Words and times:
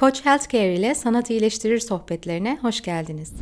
Koç 0.00 0.24
Healthcare 0.26 0.74
ile 0.74 0.94
Sanat 0.94 1.30
İyileştirir 1.30 1.78
sohbetlerine 1.78 2.58
hoş 2.62 2.82
geldiniz. 2.82 3.32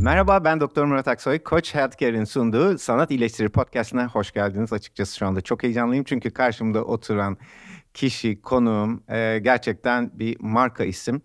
Merhaba 0.00 0.44
ben 0.44 0.60
Doktor 0.60 0.84
Murat 0.84 1.08
Aksoy. 1.08 1.38
Koç 1.38 1.74
Healthcare'in 1.74 2.24
sunduğu 2.24 2.78
Sanat 2.78 3.10
İyileştirir 3.10 3.48
podcastına 3.48 4.08
hoş 4.08 4.32
geldiniz. 4.32 4.72
Açıkçası 4.72 5.16
şu 5.16 5.26
anda 5.26 5.40
çok 5.40 5.62
heyecanlıyım 5.62 6.04
çünkü 6.04 6.30
karşımda 6.30 6.84
oturan 6.84 7.38
kişi, 7.94 8.42
konuğum 8.42 9.02
e, 9.08 9.38
gerçekten 9.38 10.10
bir 10.14 10.36
marka 10.40 10.84
isim 10.84 11.22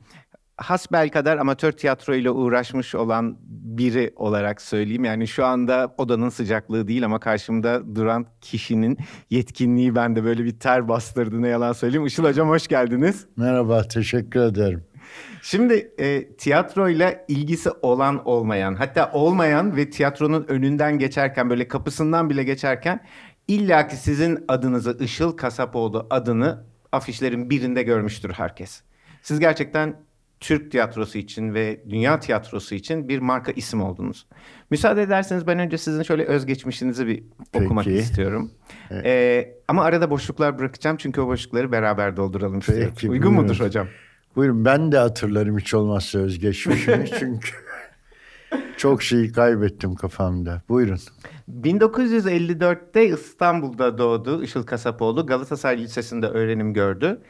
hasbel 0.62 1.10
kadar 1.10 1.38
amatör 1.38 1.72
tiyatro 1.72 2.14
ile 2.14 2.32
uğraşmış 2.32 2.96
olan 2.96 3.38
biri 3.50 4.14
olarak 4.16 4.62
söyleyeyim. 4.62 5.04
Yani 5.04 5.28
şu 5.28 5.46
anda 5.46 5.96
odanın 5.98 6.30
sıcaklığı 6.30 6.88
değil 6.88 7.06
ama 7.06 7.20
karşımda 7.20 7.96
duran 7.96 8.26
kişinin 8.42 8.98
yetkinliği 9.30 9.96
bende 9.96 10.24
böyle 10.24 10.44
bir 10.44 10.60
ter 10.60 10.88
bastırdı 10.88 11.42
ne 11.42 11.48
yalan 11.48 11.74
söyleyeyim. 11.74 12.06
Işıl 12.06 12.24
Hocam 12.24 12.50
hoş 12.50 12.68
geldiniz. 12.68 13.26
Merhaba, 13.38 13.88
teşekkür 13.88 14.40
ederim. 14.40 14.84
Şimdi 15.42 15.94
e, 15.98 16.28
tiyatroyla 16.36 17.26
ilgisi 17.28 17.70
olan 17.82 18.28
olmayan 18.28 18.76
hatta 18.76 19.12
olmayan 19.14 19.76
ve 19.76 19.90
tiyatronun 19.90 20.46
önünden 20.48 20.98
geçerken 21.00 21.50
böyle 21.50 21.68
kapısından 21.68 22.30
bile 22.30 22.44
geçerken 22.44 23.06
illaki 23.48 23.96
sizin 23.96 24.46
adınızı 24.48 24.98
Işıl 25.00 25.38
Kasapoğlu 25.38 26.08
adını 26.10 26.66
afişlerin 26.92 27.50
birinde 27.50 27.84
görmüştür 27.84 28.34
herkes. 28.34 28.82
Siz 29.22 29.40
gerçekten 29.40 29.96
Türk 30.42 30.72
tiyatrosu 30.72 31.18
için 31.18 31.54
ve 31.54 31.82
dünya 31.90 32.20
tiyatrosu 32.20 32.76
için 32.76 33.10
bir 33.10 33.20
marka 33.20 33.52
isim 33.52 33.82
oldunuz. 33.82 34.26
Müsaade 34.70 35.02
ederseniz 35.02 35.48
ben 35.48 35.60
önce 35.60 35.78
sizin 35.78 36.04
şöyle 36.04 36.24
özgeçmişinizi 36.26 37.08
bir 37.08 37.24
Peki. 37.52 37.66
okumak 37.66 37.88
istiyorum. 37.88 38.52
Evet. 38.92 39.06
Ee, 39.06 39.56
ama 39.68 39.84
arada 39.84 40.10
boşluklar 40.10 40.60
bırakacağım 40.60 40.98
çünkü 40.98 41.22
o 41.22 41.28
boşlukları 41.28 41.72
beraber 41.72 42.18
dolduralım 42.18 42.60
Peki, 42.60 42.72
istiyorum. 42.72 42.96
Uygun 43.04 43.32
buyurun. 43.32 43.34
mudur 43.34 43.60
hocam? 43.60 43.88
Buyurun 44.36 44.66
ben 44.66 44.92
de 44.92 44.98
hatırlarım 44.98 45.58
hiç 45.58 45.74
olmazsa 45.74 46.20
özgeçmişimi 46.20 47.06
çünkü 47.20 47.50
çok 48.78 49.04
şeyi 49.04 49.32
kaybettim 49.32 49.96
kafamda. 49.96 50.62
Buyurun. 50.70 51.00
1954'te 51.64 53.08
İstanbul'da 53.08 53.98
doğdu 53.98 54.44
Işıl 54.44 54.64
Kasapoğlu. 54.64 55.26
Galatasaray 55.26 55.78
Lisesi'nde 55.78 56.28
öğrenim 56.28 56.74
gördü. 56.74 57.22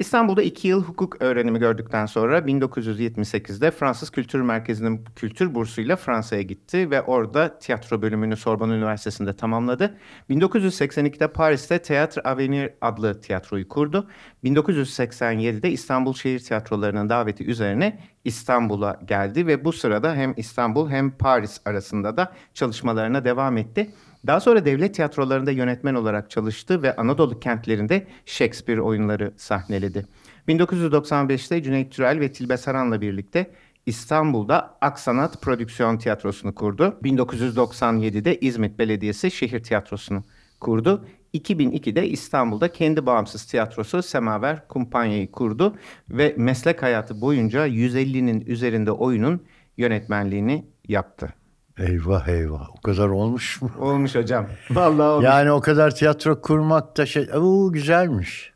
İstanbul'da 0.00 0.42
iki 0.42 0.68
yıl 0.68 0.82
hukuk 0.82 1.22
öğrenimi 1.22 1.58
gördükten 1.58 2.06
sonra 2.06 2.38
1978'de 2.38 3.70
Fransız 3.70 4.10
Kültür 4.10 4.40
Merkezi'nin 4.40 5.04
kültür 5.16 5.54
bursuyla 5.54 5.96
Fransa'ya 5.96 6.42
gitti 6.42 6.90
ve 6.90 7.02
orada 7.02 7.58
tiyatro 7.58 8.02
bölümünü 8.02 8.36
Sorbonne 8.36 8.74
Üniversitesi'nde 8.74 9.32
tamamladı. 9.32 9.98
1982'de 10.30 11.28
Paris'te 11.28 11.76
Théâtre 11.76 12.20
Avenir 12.20 12.70
adlı 12.80 13.20
tiyatroyu 13.20 13.68
kurdu. 13.68 14.08
1987'de 14.44 15.70
İstanbul 15.70 16.14
Şehir 16.14 16.38
Tiyatroları'nın 16.38 17.08
daveti 17.08 17.44
üzerine 17.44 17.98
İstanbul'a 18.24 19.00
geldi 19.04 19.46
ve 19.46 19.64
bu 19.64 19.72
sırada 19.72 20.14
hem 20.14 20.34
İstanbul 20.36 20.90
hem 20.90 21.10
Paris 21.10 21.60
arasında 21.64 22.16
da 22.16 22.32
çalışmalarına 22.54 23.24
devam 23.24 23.56
etti. 23.56 23.90
Daha 24.26 24.40
sonra 24.40 24.64
devlet 24.64 24.94
tiyatrolarında 24.94 25.50
yönetmen 25.50 25.94
olarak 25.94 26.30
çalıştı 26.30 26.82
ve 26.82 26.96
Anadolu 26.96 27.40
kentlerinde 27.40 28.06
Shakespeare 28.26 28.80
oyunları 28.80 29.32
sahneledi. 29.36 30.06
1995'te 30.48 31.62
Cüneyt 31.62 31.92
Türel 31.92 32.20
ve 32.20 32.32
Tilbe 32.32 32.56
Saran'la 32.56 33.00
birlikte 33.00 33.50
İstanbul'da 33.86 34.78
Aksanat 34.80 35.42
Prodüksiyon 35.42 35.98
Tiyatrosu'nu 35.98 36.54
kurdu. 36.54 36.98
1997'de 37.02 38.38
İzmit 38.40 38.78
Belediyesi 38.78 39.30
Şehir 39.30 39.62
Tiyatrosu'nu 39.62 40.24
kurdu. 40.60 41.04
2002'de 41.34 42.08
İstanbul'da 42.08 42.72
kendi 42.72 43.06
bağımsız 43.06 43.44
tiyatrosu 43.44 44.02
Semaver 44.02 44.68
Kumpanya'yı 44.68 45.30
kurdu 45.30 45.76
ve 46.10 46.34
meslek 46.36 46.82
hayatı 46.82 47.20
boyunca 47.20 47.68
150'nin 47.68 48.40
üzerinde 48.40 48.92
oyunun 48.92 49.42
yönetmenliğini 49.76 50.64
yaptı. 50.88 51.39
Eyvah 51.80 52.28
eyvah. 52.28 52.70
O 52.78 52.80
kadar 52.80 53.08
olmuş 53.08 53.62
mu? 53.62 53.70
Olmuş 53.78 54.14
hocam. 54.14 54.46
Vallahi 54.70 55.08
olmuş. 55.08 55.24
Yani 55.24 55.50
o 55.52 55.60
kadar 55.60 55.94
tiyatro 55.94 56.40
kurmak 56.40 56.96
da 56.96 57.06
şey... 57.06 57.28
Oo, 57.34 57.72
güzelmiş. 57.72 58.52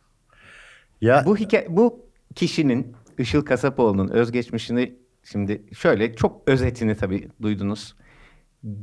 Ya... 1.00 1.22
Bu, 1.26 1.36
hikaye, 1.36 1.66
bu 1.70 2.06
kişinin 2.34 2.96
Işıl 3.18 3.44
Kasapoğlu'nun 3.44 4.08
özgeçmişini 4.08 4.94
şimdi 5.24 5.62
şöyle 5.78 6.14
çok 6.14 6.48
özetini 6.48 6.96
tabii 6.96 7.28
duydunuz. 7.42 7.94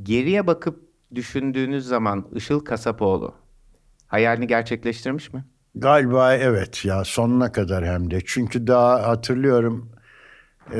Geriye 0.03 0.47
bakıp 0.47 0.79
düşündüğünüz 1.15 1.85
zaman 1.85 2.27
Işıl 2.35 2.59
Kasapoğlu 2.59 3.35
hayalini 4.07 4.47
gerçekleştirmiş 4.47 5.33
mi? 5.33 5.45
Galiba 5.75 6.35
evet 6.35 6.85
ya 6.85 7.03
sonuna 7.03 7.51
kadar 7.51 7.85
hem 7.85 8.11
de. 8.11 8.19
Çünkü 8.25 8.67
daha 8.67 9.07
hatırlıyorum 9.07 9.91
e, 10.73 10.79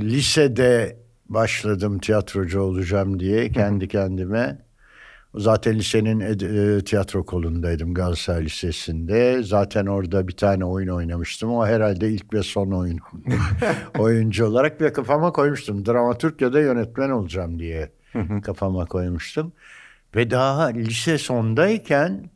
lisede 0.00 1.01
başladım 1.34 1.98
tiyatrocu 1.98 2.60
olacağım 2.60 3.20
diye 3.20 3.52
kendi 3.52 3.88
kendime. 3.88 4.58
Zaten 5.34 5.78
lisenin 5.78 6.20
e, 6.20 6.84
tiyatro 6.84 7.26
kolundaydım 7.26 7.94
Galatasaray 7.94 8.44
Lisesi'nde. 8.44 9.42
Zaten 9.42 9.86
orada 9.86 10.28
bir 10.28 10.32
tane 10.32 10.64
oyun 10.64 10.88
oynamıştım. 10.88 11.50
O 11.50 11.66
herhalde 11.66 12.10
ilk 12.10 12.34
ve 12.34 12.42
son 12.42 12.70
oyun 12.70 12.98
oyuncu 13.98 14.46
olarak 14.46 14.80
ve 14.80 14.92
kafama 14.92 15.32
koymuştum. 15.32 15.86
Dramatürk 15.86 16.40
ya 16.40 16.52
da 16.52 16.60
yönetmen 16.60 17.10
olacağım 17.10 17.58
diye 17.58 17.92
kafama 18.42 18.86
koymuştum. 18.86 19.52
Ve 20.16 20.30
daha 20.30 20.66
lise 20.66 21.18
sondayken 21.18 22.30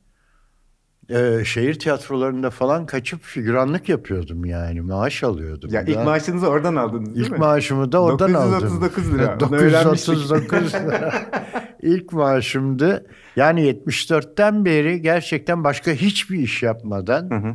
e, 1.08 1.44
şehir 1.44 1.78
tiyatrolarında 1.78 2.50
falan 2.50 2.86
kaçıp 2.86 3.22
figüranlık 3.22 3.88
yapıyordum 3.88 4.44
yani. 4.44 4.80
Maaş 4.80 5.24
alıyordum. 5.24 5.70
Ya 5.72 5.82
ilk 5.82 6.04
maaşınızı 6.04 6.48
oradan 6.48 6.74
aldınız 6.74 7.14
değil 7.14 7.26
ilk 7.26 7.30
mi? 7.30 7.34
İlk 7.34 7.40
maaşımı 7.40 7.92
da 7.92 8.02
oradan 8.02 8.34
939 8.34 9.08
aldım. 9.08 9.18
lira. 9.18 9.40
939 9.40 10.74
lira. 10.74 11.14
ilk 11.82 12.12
maaşımdı. 12.12 13.06
Yani 13.36 13.60
74'ten 13.70 14.64
beri 14.64 15.02
gerçekten 15.02 15.64
başka 15.64 15.90
hiçbir 15.90 16.38
iş 16.38 16.62
yapmadan... 16.62 17.30
Hı 17.30 17.48
hı 17.48 17.54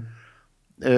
e, 0.85 0.93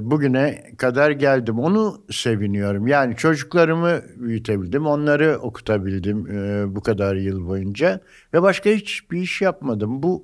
bugüne 0.00 0.62
kadar 0.78 1.10
geldim. 1.10 1.58
Onu 1.58 2.04
seviniyorum. 2.10 2.86
Yani 2.86 3.16
çocuklarımı 3.16 4.00
büyütebildim, 4.16 4.86
onları 4.86 5.38
okutabildim 5.42 6.26
e, 6.26 6.64
bu 6.74 6.80
kadar 6.80 7.16
yıl 7.16 7.48
boyunca 7.48 8.00
ve 8.34 8.42
başka 8.42 8.70
hiçbir 8.70 9.20
iş 9.20 9.42
yapmadım. 9.42 10.02
Bu 10.02 10.22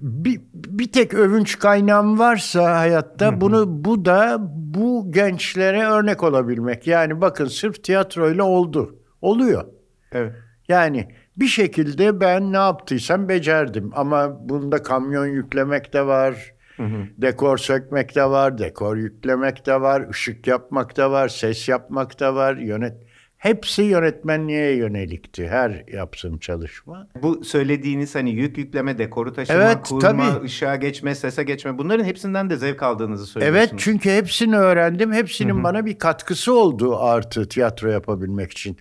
bir, 0.00 0.40
bir 0.54 0.92
tek 0.92 1.14
övünç 1.14 1.58
kaynağım 1.58 2.18
varsa 2.18 2.78
hayatta 2.78 3.26
hı 3.26 3.30
hı. 3.36 3.40
bunu 3.40 3.84
bu 3.84 4.04
da 4.04 4.36
bu 4.50 5.12
gençlere 5.12 5.84
örnek 5.84 6.22
olabilmek. 6.22 6.86
Yani 6.86 7.20
bakın 7.20 7.46
sırf 7.46 7.84
tiyatroyla 7.84 8.44
oldu. 8.44 8.98
Oluyor. 9.22 9.64
Evet. 10.12 10.32
Yani 10.68 11.08
bir 11.36 11.46
şekilde 11.46 12.20
ben 12.20 12.52
ne 12.52 12.56
yaptıysam 12.56 13.28
becerdim 13.28 13.90
ama 13.94 14.48
bunda 14.48 14.82
kamyon 14.82 15.26
yüklemek 15.26 15.92
de 15.92 16.06
var. 16.06 16.54
Hı 16.76 16.82
hı. 16.82 17.06
Dekor 17.18 17.58
sökmek 17.58 18.14
de 18.14 18.24
var, 18.24 18.58
dekor 18.58 18.96
yüklemek 18.96 19.66
de 19.66 19.80
var, 19.80 20.08
ışık 20.10 20.46
yapmak 20.46 20.96
da 20.96 21.10
var, 21.10 21.28
ses 21.28 21.68
yapmak 21.68 22.20
da 22.20 22.34
var, 22.34 22.56
yönet 22.56 23.03
Hepsi 23.44 23.82
yönetmenliğe 23.82 24.76
yönelikti 24.76 25.48
her 25.48 25.84
yaptığım 25.92 26.38
çalışma. 26.38 27.08
Bu 27.22 27.44
söylediğiniz 27.44 28.14
hani 28.14 28.30
yük 28.30 28.58
yükleme, 28.58 28.98
dekoru 28.98 29.32
taşıma, 29.32 29.62
evet, 29.62 29.78
kurma, 29.82 30.00
tabii. 30.00 30.44
ışığa 30.44 30.76
geçme, 30.76 31.14
sese 31.14 31.42
geçme 31.42 31.78
bunların 31.78 32.04
hepsinden 32.04 32.50
de 32.50 32.56
zevk 32.56 32.82
aldığınızı 32.82 33.26
söylüyorsunuz. 33.26 33.68
Evet 33.70 33.80
çünkü 33.80 34.10
hepsini 34.10 34.56
öğrendim. 34.56 35.12
Hepsinin 35.12 35.54
Hı-hı. 35.54 35.64
bana 35.64 35.86
bir 35.86 35.98
katkısı 35.98 36.54
oldu 36.54 36.98
artı 36.98 37.48
tiyatro 37.48 37.88
yapabilmek 37.88 38.50
için. 38.52 38.76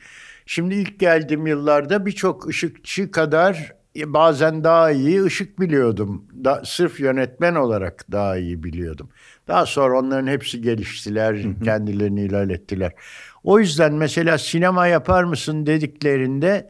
Şimdi 0.46 0.76
ilk 0.76 1.00
geldiğim 1.00 1.48
yıllarda 1.48 2.06
birçok 2.06 2.48
ışıkçı 2.48 3.12
kadar 3.12 3.74
bazen 4.06 4.64
daha 4.64 4.92
iyi 4.92 5.24
ışık 5.24 5.60
biliyordum. 5.60 6.26
Da, 6.44 6.62
sırf 6.66 7.00
yönetmen 7.00 7.56
olarak 7.56 8.06
daha 8.12 8.38
iyi 8.38 8.64
biliyordum. 8.64 9.10
Daha 9.48 9.66
sonra 9.66 10.00
onların 10.00 10.28
hepsi 10.28 10.62
geliştiler, 10.62 11.38
kendilerini 11.64 12.22
ilerlettiler. 12.22 12.92
O 13.44 13.60
yüzden 13.60 13.94
mesela 13.94 14.38
sinema 14.38 14.88
yapar 14.88 15.24
mısın 15.24 15.66
dediklerinde 15.66 16.70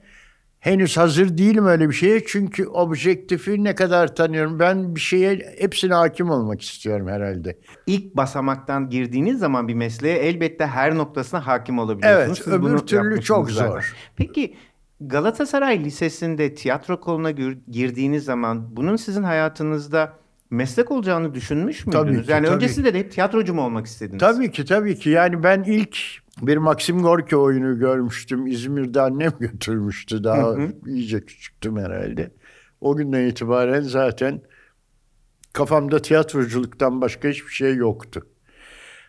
henüz 0.59 0.97
hazır 0.97 1.37
değilim 1.37 1.65
öyle 1.65 1.89
bir 1.89 1.93
şeye. 1.93 2.25
Çünkü 2.25 2.67
objektifi 2.67 3.63
ne 3.63 3.75
kadar 3.75 4.15
tanıyorum. 4.15 4.59
Ben 4.59 4.95
bir 4.95 4.99
şeye 4.99 5.55
hepsine 5.59 5.93
hakim 5.93 6.29
olmak 6.29 6.61
istiyorum 6.61 7.07
herhalde. 7.07 7.57
İlk 7.87 8.15
basamaktan 8.17 8.89
girdiğiniz 8.89 9.39
zaman 9.39 9.67
bir 9.67 9.73
mesleğe 9.73 10.17
elbette 10.17 10.65
her 10.65 10.97
noktasına 10.97 11.47
hakim 11.47 11.79
olabiliyorsunuz. 11.79 12.25
Evet, 12.27 12.37
Siz 12.37 12.47
öbür 12.47 12.77
türlü 12.77 13.21
çok 13.21 13.51
zaten. 13.51 13.71
zor. 13.71 13.95
Peki 14.15 14.55
Galatasaray 15.01 15.83
Lisesi'nde 15.83 16.53
tiyatro 16.53 16.99
koluna 16.99 17.31
girdiğiniz 17.71 18.23
zaman 18.23 18.75
bunun 18.75 18.95
sizin 18.95 19.23
hayatınızda 19.23 20.13
meslek 20.49 20.91
olacağını 20.91 21.33
düşünmüş 21.33 21.85
müydünüz? 21.85 22.05
Tabii 22.05 22.25
ki, 22.25 22.31
yani 22.31 22.45
tabii. 22.45 22.55
öncesinde 22.55 22.93
de 22.93 22.99
hep 22.99 23.11
tiyatrocu 23.11 23.53
mu 23.53 23.61
olmak 23.61 23.85
istediniz? 23.85 24.19
Tabii 24.19 24.51
ki 24.51 24.65
tabii 24.65 24.99
ki. 24.99 25.09
Yani 25.09 25.43
ben 25.43 25.63
ilk 25.63 25.97
bir 26.41 26.57
Maxim 26.57 27.01
Gorki 27.01 27.37
oyunu 27.37 27.79
görmüştüm. 27.79 28.47
İzmir'de 28.47 29.01
annem 29.01 29.31
götürmüştü. 29.39 30.23
Daha 30.23 30.47
hı 30.47 30.61
hı. 30.61 30.73
iyice 30.87 31.25
küçüktüm 31.25 31.77
herhalde. 31.77 32.31
O 32.81 32.95
günden 32.95 33.27
itibaren 33.27 33.81
zaten 33.81 34.41
kafamda 35.53 36.01
tiyatroculuktan 36.01 37.01
başka 37.01 37.27
hiçbir 37.27 37.51
şey 37.51 37.75
yoktu. 37.75 38.27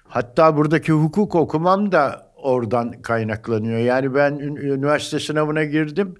Hatta 0.04 0.56
buradaki 0.56 0.92
hukuk 0.92 1.34
okumam 1.34 1.92
da 1.92 2.32
oradan 2.36 3.02
kaynaklanıyor. 3.02 3.78
Yani 3.78 4.14
ben 4.14 4.38
üniversite 4.38 5.18
sınavına 5.18 5.64
girdim. 5.64 6.14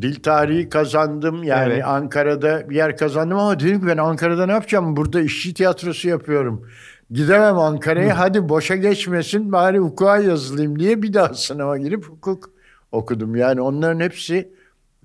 Dil 0.00 0.14
tarihi 0.22 0.68
kazandım. 0.68 1.42
Yani 1.42 1.72
evet. 1.72 1.84
Ankara'da 1.86 2.70
bir 2.70 2.76
yer 2.76 2.96
kazandım 2.96 3.38
ama 3.38 3.60
dedim 3.60 3.80
ki 3.80 3.86
ben 3.86 3.96
Ankara'da 3.96 4.46
ne 4.46 4.52
yapacağım? 4.52 4.96
Burada 4.96 5.20
işçi 5.20 5.54
tiyatrosu 5.54 6.08
yapıyorum. 6.08 6.68
Gidemem 7.10 7.58
Ankara'ya. 7.58 8.18
Hadi 8.18 8.48
boşa 8.48 8.76
geçmesin 8.76 9.52
bari 9.52 9.78
hukuka 9.78 10.18
yazılayım 10.18 10.78
diye 10.78 11.02
bir 11.02 11.12
daha 11.12 11.34
sınava 11.34 11.78
girip 11.78 12.04
hukuk 12.04 12.50
okudum. 12.92 13.36
Yani 13.36 13.60
onların 13.60 14.00
hepsi 14.00 14.52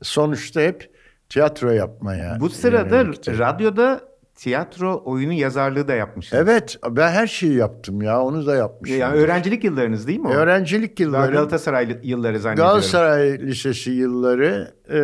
sonuçta 0.01 0.61
hep 0.61 0.91
tiyatro 1.29 1.71
yapmaya. 1.71 2.37
Bu 2.39 2.49
sırada 2.49 2.95
yönelikti. 2.95 3.39
radyoda 3.39 4.01
tiyatro 4.35 5.01
oyunu 5.05 5.33
yazarlığı 5.33 5.87
da 5.87 5.93
yapmışsınız. 5.93 6.43
Evet 6.43 6.77
ben 6.89 7.11
her 7.11 7.27
şeyi 7.27 7.53
yaptım 7.53 8.01
ya 8.01 8.21
onu 8.21 8.45
da 8.45 8.55
yapmışım. 8.55 8.97
Yani 8.97 9.17
öğrencilik 9.17 9.63
yıllarınız 9.63 10.07
değil 10.07 10.19
mi 10.19 10.27
o? 10.27 10.31
Öğrencilik 10.31 10.99
yılları. 10.99 11.31
Galatasaray 11.31 11.99
yılları 12.03 12.39
zannediyorum. 12.39 12.71
Galatasaray 12.71 13.39
Lisesi 13.39 13.91
yılları 13.91 14.73
e, 14.89 14.99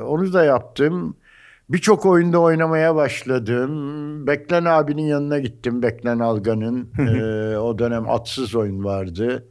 onu 0.00 0.32
da 0.32 0.44
yaptım. 0.44 1.16
Birçok 1.68 2.06
oyunda 2.06 2.40
oynamaya 2.40 2.94
başladım. 2.94 4.26
Beklen 4.26 4.64
abinin 4.64 5.02
yanına 5.06 5.38
gittim. 5.38 5.82
Beklen 5.82 6.18
Algan'ın. 6.18 6.90
e, 6.98 7.58
o 7.58 7.78
dönem 7.78 8.10
atsız 8.10 8.54
oyun 8.54 8.84
vardı. 8.84 9.48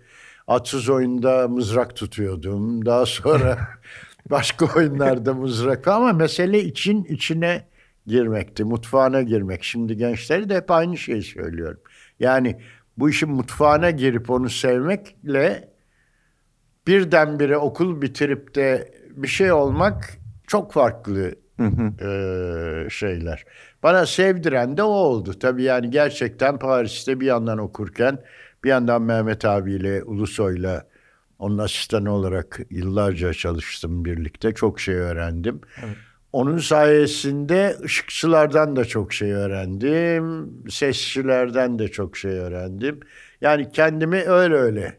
Atsız 0.48 0.90
oyunda 0.90 1.48
mızrak 1.48 1.96
tutuyordum. 1.96 2.86
Daha 2.86 3.06
sonra 3.06 3.58
başka 4.30 4.66
oyunlarda 4.76 5.34
mızrak 5.34 5.88
ama 5.88 6.14
mesele 6.14 6.60
için 6.64 7.04
içine 7.04 7.68
girmekti. 8.08 8.64
Mutfağına 8.64 9.22
girmek. 9.22 9.64
Şimdi 9.64 9.98
gençleri 9.98 10.50
de 10.50 10.56
hep 10.56 10.72
aynı 10.72 10.98
şeyi 10.98 11.24
söylüyorum. 11.24 11.80
Yani 12.20 12.62
bu 12.98 13.10
işin 13.10 13.30
mutfağına 13.30 13.92
girip 13.92 14.30
onu 14.30 14.50
sevmekle 14.50 15.70
birdenbire 16.88 17.58
okul 17.58 18.02
bitirip 18.02 18.56
de 18.56 18.94
bir 19.16 19.28
şey 19.28 19.52
olmak 19.52 20.18
çok 20.48 20.74
farklı 20.74 21.45
E, 21.60 22.90
şeyler. 22.90 23.46
Bana 23.84 24.06
sevdiren 24.06 24.78
de 24.78 24.84
o 24.84 24.88
oldu. 24.88 25.40
Tabii 25.40 25.64
yani 25.64 25.90
gerçekten 25.90 26.60
Paris'te 26.60 27.20
bir 27.20 27.26
yandan 27.26 27.58
okurken 27.58 28.20
bir 28.64 28.70
yandan 28.70 29.02
Mehmet 29.02 29.46
abiyle 29.46 30.04
Ulusoy'la 30.04 30.86
onun 31.40 31.58
asistanı 31.58 32.12
olarak 32.12 32.60
yıllarca 32.70 33.34
çalıştım 33.34 34.06
birlikte. 34.06 34.54
Çok 34.54 34.80
şey 34.80 34.96
öğrendim. 34.96 35.62
Evet. 35.84 35.96
Onun 36.34 36.58
sayesinde 36.58 37.76
ışıkçılardan 37.84 38.76
da 38.76 38.86
çok 38.86 39.14
şey 39.14 39.32
öğrendim. 39.32 40.54
Sesçilerden 40.70 41.80
de 41.80 41.88
çok 41.88 42.18
şey 42.18 42.32
öğrendim. 42.32 43.00
Yani 43.42 43.72
kendimi 43.72 44.22
öyle 44.22 44.56
öyle 44.56 44.98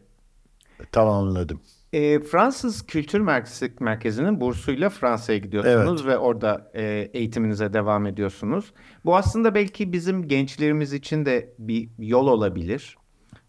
tamamladım. 0.91 1.61
E, 1.93 2.19
Fransız 2.19 2.85
Kültür 2.85 3.19
Merkezi, 3.19 3.73
Merkezi'nin 3.79 4.41
bursuyla 4.41 4.89
Fransa'ya 4.89 5.37
gidiyorsunuz 5.39 6.01
evet. 6.01 6.13
ve 6.13 6.17
orada 6.17 6.71
e, 6.73 7.09
eğitiminize 7.13 7.73
devam 7.73 8.05
ediyorsunuz. 8.05 8.73
Bu 9.05 9.17
aslında 9.17 9.55
belki 9.55 9.93
bizim 9.93 10.27
gençlerimiz 10.27 10.93
için 10.93 11.25
de 11.25 11.53
bir 11.59 11.89
yol 11.99 12.27
olabilir. 12.27 12.97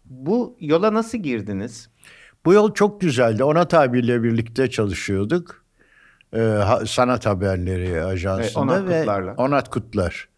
Bu 0.05 0.57
yola 0.59 0.93
nasıl 0.93 1.17
girdiniz? 1.17 1.89
Bu 2.45 2.53
yol 2.53 2.73
çok 2.73 3.01
güzeldi. 3.01 3.43
Ona 3.43 3.67
tabiyle 3.67 4.23
birlikte 4.23 4.69
çalışıyorduk. 4.69 5.65
Ee, 6.35 6.59
sanat 6.85 7.25
haberleri 7.25 8.03
ajansında 8.03 8.43
evet, 8.43 8.57
Onat 8.57 8.89
ve 8.89 8.99
Kutlar'la. 8.99 9.33
Onat 9.37 9.69
Kutlar. 9.69 10.29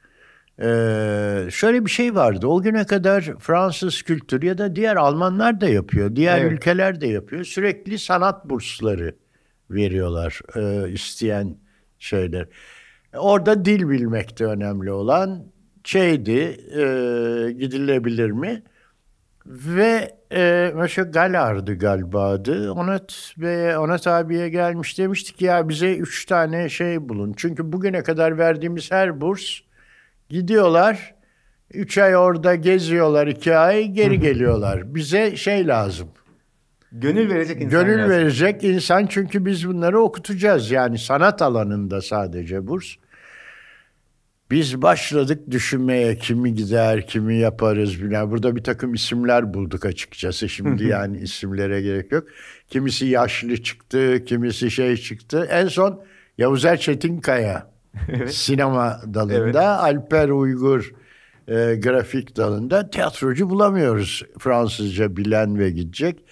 Ee, 0.60 1.48
şöyle 1.52 1.86
bir 1.86 1.90
şey 1.90 2.16
vardı. 2.16 2.48
O 2.48 2.62
güne 2.62 2.86
kadar 2.86 3.34
Fransız 3.40 4.02
kültürü 4.02 4.46
ya 4.46 4.58
da 4.58 4.76
diğer 4.76 4.96
Almanlar 4.96 5.62
da 5.62 5.70
yapıyor. 5.70 6.16
Diğer 6.16 6.42
evet. 6.42 6.52
ülkeler 6.52 7.02
de 7.02 7.08
yapıyor. 7.08 7.44
Sürekli 7.44 8.00
sanat 8.00 8.50
bursları 8.50 9.16
veriyorlar 9.70 10.42
e, 10.56 10.92
isteyen 10.92 11.58
şeyler. 12.00 12.48
Orada 13.18 13.66
dil 13.66 13.90
bilmekte 13.90 14.46
önemli 14.46 14.92
olan 14.92 15.44
şeydi 15.84 16.58
e, 16.72 17.52
gidilebilir 17.52 18.32
mi? 18.32 18.64
Ve 19.46 20.18
e, 20.32 20.72
Möşe 20.76 21.02
Galar'dı 21.02 21.78
galibadı. 21.78 22.72
Onat 22.72 23.34
ve 23.38 23.78
Onat 23.78 24.08
abiye 24.08 24.50
gelmiş 24.50 24.98
demiştik 24.98 25.42
ya 25.42 25.70
bize 25.70 25.96
üç 25.96 26.26
tane 26.26 26.70
şey 26.70 27.10
bulun. 27.10 27.34
Çünkü 27.38 27.72
bugüne 27.72 28.04
kadar 28.04 28.38
verdiğimiz 28.38 28.92
her 28.92 29.22
burs 29.22 29.60
gidiyorlar. 30.32 31.16
Üç 31.74 31.98
ay 31.98 32.18
orada 32.18 32.56
geziyorlar 32.56 33.28
iki 33.28 33.56
ay 33.56 33.88
geri 33.88 34.20
geliyorlar. 34.20 34.96
Bize 34.96 35.36
şey 35.36 35.68
lazım. 35.68 36.10
Gönül 36.92 37.30
verecek 37.30 37.62
insan 37.62 37.86
Gönül 37.86 37.98
lazım. 38.00 38.12
verecek 38.12 38.64
insan 38.64 39.06
çünkü 39.06 39.46
biz 39.46 39.68
bunları 39.68 40.00
okutacağız. 40.00 40.72
Yani 40.72 40.98
sanat 41.00 41.42
alanında 41.42 42.02
sadece 42.02 42.68
burs. 42.68 42.86
Biz 44.52 44.82
başladık 44.82 45.52
düşünmeye 45.52 46.18
kimi 46.18 46.54
gider, 46.54 47.08
kimi 47.08 47.38
yaparız. 47.38 48.00
Yani 48.12 48.32
burada 48.32 48.56
bir 48.56 48.64
takım 48.64 48.94
isimler 48.94 49.54
bulduk 49.54 49.86
açıkçası. 49.86 50.50
Şimdi 50.50 50.84
yani 50.84 51.18
isimlere 51.18 51.82
gerek 51.82 52.12
yok. 52.12 52.28
Kimisi 52.68 53.06
yaşlı 53.06 53.64
çıktı, 53.64 54.24
kimisi 54.26 54.72
şey 54.72 54.98
çıktı. 54.98 55.48
En 55.52 55.68
son 55.68 56.04
Yavuzer 56.38 56.78
Çetinkaya 56.78 57.71
evet. 58.10 58.34
sinema 58.34 59.02
dalında, 59.14 59.34
evet. 59.34 59.56
Alper 59.56 60.30
Uygur 60.30 60.92
e, 61.48 61.76
grafik 61.76 62.38
dalında 62.38 62.90
tiyatrocu 62.90 63.50
bulamıyoruz. 63.50 64.24
Fransızca 64.40 65.18
bilen 65.18 65.60
ve 65.60 65.70
gidecek. 65.70 66.24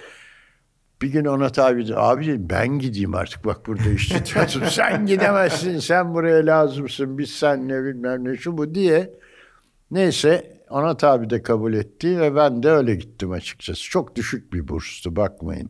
Bir 1.02 1.08
gün 1.08 1.26
ona 1.26 1.50
tabi 1.50 1.96
abi 1.96 2.28
dedim 2.28 2.48
ben 2.50 2.68
gideyim 2.68 3.16
artık 3.16 3.46
bak 3.46 3.68
burada 3.68 3.90
işte 3.90 4.24
tiyatro 4.24 4.66
sen 4.66 5.06
gidemezsin 5.06 5.80
sen 5.80 6.14
buraya 6.14 6.46
lazımsın 6.46 7.18
biz 7.18 7.30
sen 7.32 7.68
ne 7.68 7.84
bilmem 7.84 8.26
ne 8.26 8.38
şu 8.38 8.58
bu 8.58 8.76
diye. 8.76 9.14
Neyse 9.92 10.60
ona 10.70 10.98
tabi 10.98 11.30
de 11.30 11.42
kabul 11.42 11.74
etti 11.74 12.20
ve 12.20 12.36
ben 12.36 12.64
de 12.64 12.70
öyle 12.70 12.96
gittim 12.96 13.32
açıkçası. 13.32 13.90
Çok 13.90 14.16
düşük 14.16 14.54
bir 14.54 14.68
burstu 14.68 15.16
bakmayın. 15.16 15.70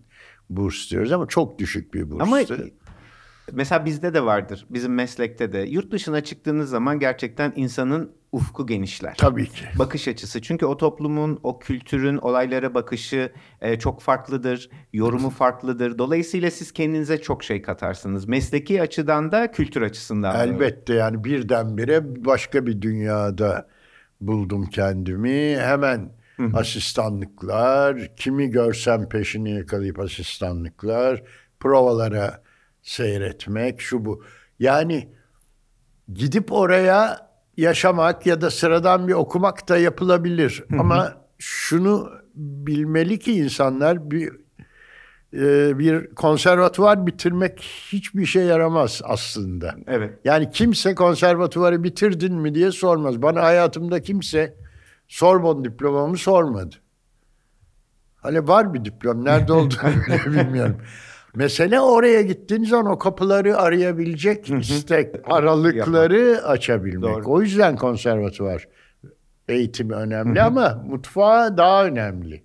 Burs 0.50 0.91
diyoruz 0.91 1.12
ama 1.12 1.27
çok 1.27 1.59
düşük 1.59 1.94
bir 1.94 2.12
burstu. 2.12 2.24
Ama 2.24 2.41
mesela 3.54 3.86
bizde 3.86 4.13
de 4.13 4.25
vardır 4.25 4.66
bizim 4.69 4.94
meslekte 4.94 5.54
de 5.54 5.60
yurt 5.60 5.92
dışına 5.92 6.24
çıktığınız 6.24 6.69
zaman 6.69 7.00
gerçekten 7.00 7.53
insanın 7.56 8.12
ufku 8.32 8.68
genişler. 8.68 9.15
Tabii 9.18 9.50
ki. 9.50 9.65
Bakış 9.79 10.08
açısı. 10.08 10.41
Çünkü 10.41 10.65
o 10.65 10.77
toplumun, 10.77 11.39
o 11.44 11.60
kültürün 11.60 12.18
olaylara 12.18 12.74
bakışı 12.74 13.32
e, 13.62 13.79
çok 13.79 14.01
farklıdır. 14.01 14.70
Yorumu 14.94 15.29
farklıdır. 15.29 15.98
Dolayısıyla 15.98 16.51
siz 16.51 16.72
kendinize 16.72 17.22
çok 17.22 17.44
şey 17.44 17.62
katarsınız. 17.62 18.27
Mesleki 18.27 18.82
açıdan 18.82 19.32
da 19.32 19.51
kültür 19.51 19.82
açısından. 19.82 20.48
Elbette 20.48 20.94
yani 20.94 21.24
birdenbire 21.24 22.25
başka 22.25 22.65
bir 22.65 22.82
dünyada 22.82 23.68
buldum 24.22 24.65
kendimi. 24.65 25.58
Hemen 25.58 26.12
asistanlıklar, 26.53 28.15
kimi 28.15 28.50
görsem 28.50 29.10
peşini 29.10 29.51
yakalayıp 29.51 30.00
asistanlıklar, 30.00 31.24
provalara 31.60 32.44
seyretmek, 32.81 33.81
şu 33.81 34.05
bu. 34.05 34.24
Yani 34.59 35.09
gidip 36.13 36.51
oraya 36.51 37.29
yaşamak 37.57 38.25
ya 38.25 38.41
da 38.41 38.51
sıradan 38.51 39.07
bir 39.07 39.13
okumak 39.13 39.69
da 39.69 39.77
yapılabilir. 39.77 40.63
Ama 40.79 41.13
şunu 41.38 42.12
bilmeli 42.36 43.19
ki 43.19 43.33
insanlar 43.33 44.12
bir 44.12 44.31
e, 45.33 45.79
bir 45.79 46.15
konservatuvar 46.15 47.07
bitirmek 47.07 47.59
hiçbir 47.91 48.25
şey 48.25 48.43
yaramaz 48.43 49.01
aslında. 49.03 49.75
Evet. 49.88 50.13
Yani 50.25 50.51
kimse 50.51 50.95
konservatuvarı 50.95 51.83
bitirdin 51.83 52.33
mi 52.36 52.55
diye 52.55 52.71
sormaz. 52.71 53.21
Bana 53.21 53.43
hayatımda 53.43 54.01
kimse 54.01 54.55
Sorbon 55.09 55.65
diplomamı 55.65 56.17
sormadı. 56.17 56.75
Hani 58.15 58.48
var 58.48 58.74
bir 58.74 58.86
diplom. 58.86 59.25
Nerede 59.25 59.53
olduğunu 59.53 60.33
bilmiyorum. 60.33 60.77
Mesele 61.36 61.79
oraya 61.79 62.21
gittiğiniz 62.21 62.69
zaman 62.69 62.91
o 62.91 62.98
kapıları 62.98 63.57
arayabilecek 63.57 64.50
istek, 64.50 65.15
aralıkları 65.24 66.41
açabilmek. 66.43 67.03
Doğru. 67.03 67.24
O 67.25 67.41
yüzden 67.41 67.75
konservatuvar 67.75 68.67
eğitimi 69.48 69.93
önemli 69.93 70.41
ama 70.41 70.83
mutfağı 70.88 71.57
daha 71.57 71.86
önemli. 71.86 72.43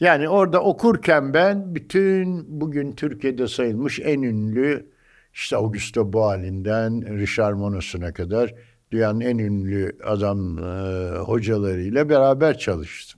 Yani 0.00 0.28
orada 0.28 0.62
okurken 0.62 1.34
ben 1.34 1.74
bütün 1.74 2.44
bugün 2.60 2.92
Türkiye'de 2.92 3.48
sayılmış 3.48 4.00
en 4.00 4.22
ünlü 4.22 4.86
işte 5.34 5.56
Augusto 5.56 6.12
Boal'inden 6.12 7.18
Richard 7.18 7.54
Monos'una 7.54 8.12
kadar 8.12 8.54
dünyanın 8.92 9.20
en 9.20 9.38
ünlü 9.38 9.98
adam 10.04 10.58
e, 10.58 11.18
hocalarıyla 11.18 12.08
beraber 12.08 12.58
çalıştım. 12.58 13.15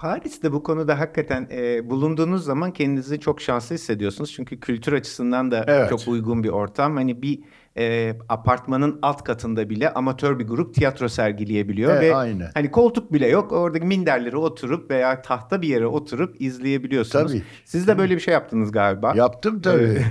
Paris'te 0.00 0.52
bu 0.52 0.62
konuda 0.62 0.98
hakikaten 0.98 1.48
e, 1.52 1.90
bulunduğunuz 1.90 2.44
zaman 2.44 2.72
kendinizi 2.72 3.20
çok 3.20 3.40
şanslı 3.40 3.74
hissediyorsunuz. 3.74 4.32
Çünkü 4.32 4.60
kültür 4.60 4.92
açısından 4.92 5.50
da 5.50 5.64
evet. 5.68 5.90
çok 5.90 6.08
uygun 6.08 6.44
bir 6.44 6.48
ortam. 6.48 6.96
Hani 6.96 7.22
bir 7.22 7.38
e, 7.78 8.16
apartmanın 8.28 8.98
alt 9.02 9.24
katında 9.24 9.70
bile 9.70 9.94
amatör 9.94 10.38
bir 10.38 10.46
grup 10.46 10.74
tiyatro 10.74 11.08
sergileyebiliyor 11.08 11.96
E, 11.96 12.00
ve 12.00 12.16
aynen. 12.16 12.50
hani 12.54 12.70
koltuk 12.70 13.12
bile 13.12 13.28
yok. 13.28 13.52
Oradaki 13.52 13.86
minderlere 13.86 14.36
oturup 14.36 14.90
veya 14.90 15.22
tahta 15.22 15.62
bir 15.62 15.68
yere 15.68 15.86
oturup 15.86 16.40
izleyebiliyorsunuz. 16.40 17.32
Tabii. 17.32 17.42
Siz 17.64 17.88
de 17.88 17.98
böyle 17.98 18.14
bir 18.14 18.20
şey 18.20 18.34
yaptınız 18.34 18.72
galiba. 18.72 19.12
Yaptım 19.16 19.60
tabii. 19.62 20.02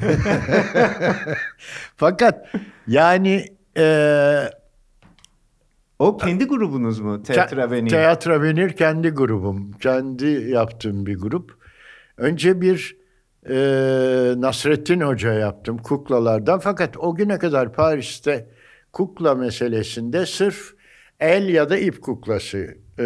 Fakat 1.96 2.48
yani 2.88 3.46
e, 3.77 3.86
O 6.00 6.18
kendi 6.18 6.46
grubunuz 6.46 7.00
mu? 7.00 7.24
Teatro 7.24 7.62
Avenue. 7.62 7.89
Teatro 7.89 8.34
Avenir 8.34 8.70
kendi 8.70 9.10
grubum. 9.10 9.72
Kendi 9.72 10.25
yaptığım 10.27 11.06
bir 11.06 11.18
grup. 11.18 11.51
Önce 12.18 12.62
bir 12.62 12.98
e, 13.50 13.56
Nasrettin 14.38 15.01
Hoca 15.01 15.34
yaptım 15.34 15.77
kuklalardan. 15.77 16.60
Fakat 16.60 16.98
o 16.98 17.15
güne 17.15 17.39
kadar 17.39 17.74
Paris'te 17.74 18.50
kukla 18.94 19.36
meselesinde 19.36 20.25
sırf 20.25 20.74
el 21.20 21.50
ya 21.50 21.70
da 21.70 21.77
ip 21.77 22.01
kuklası 22.01 22.58
e, 23.00 23.06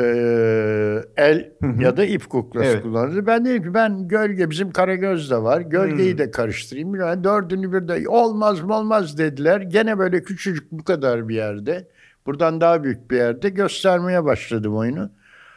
el 1.18 1.52
ya 1.80 1.98
da 1.98 2.06
ip 2.06 2.30
kuklası 2.30 2.68
Evet. 2.68 2.82
kullanıldı. 2.84 3.26
Ben 3.26 3.46
dedim 3.46 3.64
ki 3.64 3.74
ben 3.74 4.08
gölge 4.08 4.50
bizim 4.50 4.72
Karagöz 4.72 5.32
de 5.32 5.38
var. 5.38 5.62
Gölgeyi 5.62 6.18
de 6.18 6.32
karıştırayım. 6.32 6.96
Yani 6.96 7.24
dördünü 7.24 7.74
bir 7.74 7.88
de 7.88 8.10
olmaz 8.10 8.62
mı 8.62 8.78
olmaz 8.78 9.18
dediler. 9.18 9.62
Gene 9.62 10.00
böyle 10.00 10.24
küçücük 10.24 10.72
bu 10.72 10.84
kadar 10.84 11.30
bir 11.30 11.36
yerde. 11.36 11.88
Buradan 12.26 12.62
daha 12.62 12.84
büyük 12.84 13.12
bir 13.12 13.18
yerde 13.18 13.50
göstermeye 13.50 14.24
başladım 14.24 14.78
oyunu. 14.78 15.12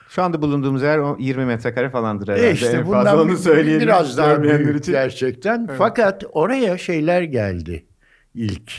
Şu 0.08 0.23
anda 0.23 0.42
bulunduğumuz 0.42 0.82
yer 0.82 0.99
o 0.99 1.16
20 1.18 1.44
metrekare 1.44 1.90
falandır 1.90 2.28
herhalde. 2.28 2.49
E 2.49 2.52
işte 2.52 2.66
en 2.66 2.87
bundan 2.87 3.04
fazla 3.04 3.23
onu 3.23 3.37
söyleyelim. 3.37 3.80
biraz 3.80 4.18
daha 4.18 4.42
büyük 4.42 4.76
için. 4.76 4.92
gerçekten. 4.92 5.66
Fakat 5.78 6.25
oraya 6.32 6.78
şeyler 6.78 7.23
geldi 7.23 7.87
ilk. 8.35 8.73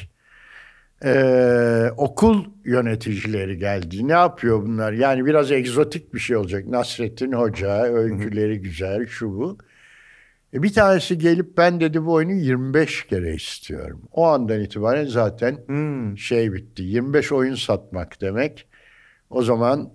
Ee, 1.05 1.89
okul 1.97 2.45
yöneticileri 2.65 3.57
geldi. 3.57 4.07
Ne 4.07 4.13
yapıyor 4.13 4.61
bunlar? 4.61 4.93
Yani 4.93 5.25
biraz 5.25 5.51
egzotik 5.51 6.13
bir 6.13 6.19
şey 6.19 6.35
olacak. 6.35 6.67
Nasrettin 6.67 7.31
Hoca, 7.31 7.83
öyküleri 7.83 8.61
güzel, 8.61 9.07
şu 9.07 9.29
bu. 9.29 9.57
E, 10.53 10.63
bir 10.63 10.73
tanesi 10.73 11.17
gelip 11.17 11.57
ben 11.57 11.79
dedi 11.79 12.05
bu 12.05 12.13
oyunu 12.13 12.31
25 12.31 13.07
kere 13.07 13.33
istiyorum. 13.35 14.01
O 14.11 14.25
andan 14.27 14.59
itibaren 14.61 15.05
zaten 15.05 15.57
Hmm. 15.65 16.17
şey 16.17 16.53
bitti. 16.53 16.83
25 16.83 17.31
oyun 17.31 17.55
satmak 17.55 18.21
demek. 18.21 18.67
O 19.29 19.41
zaman 19.43 19.89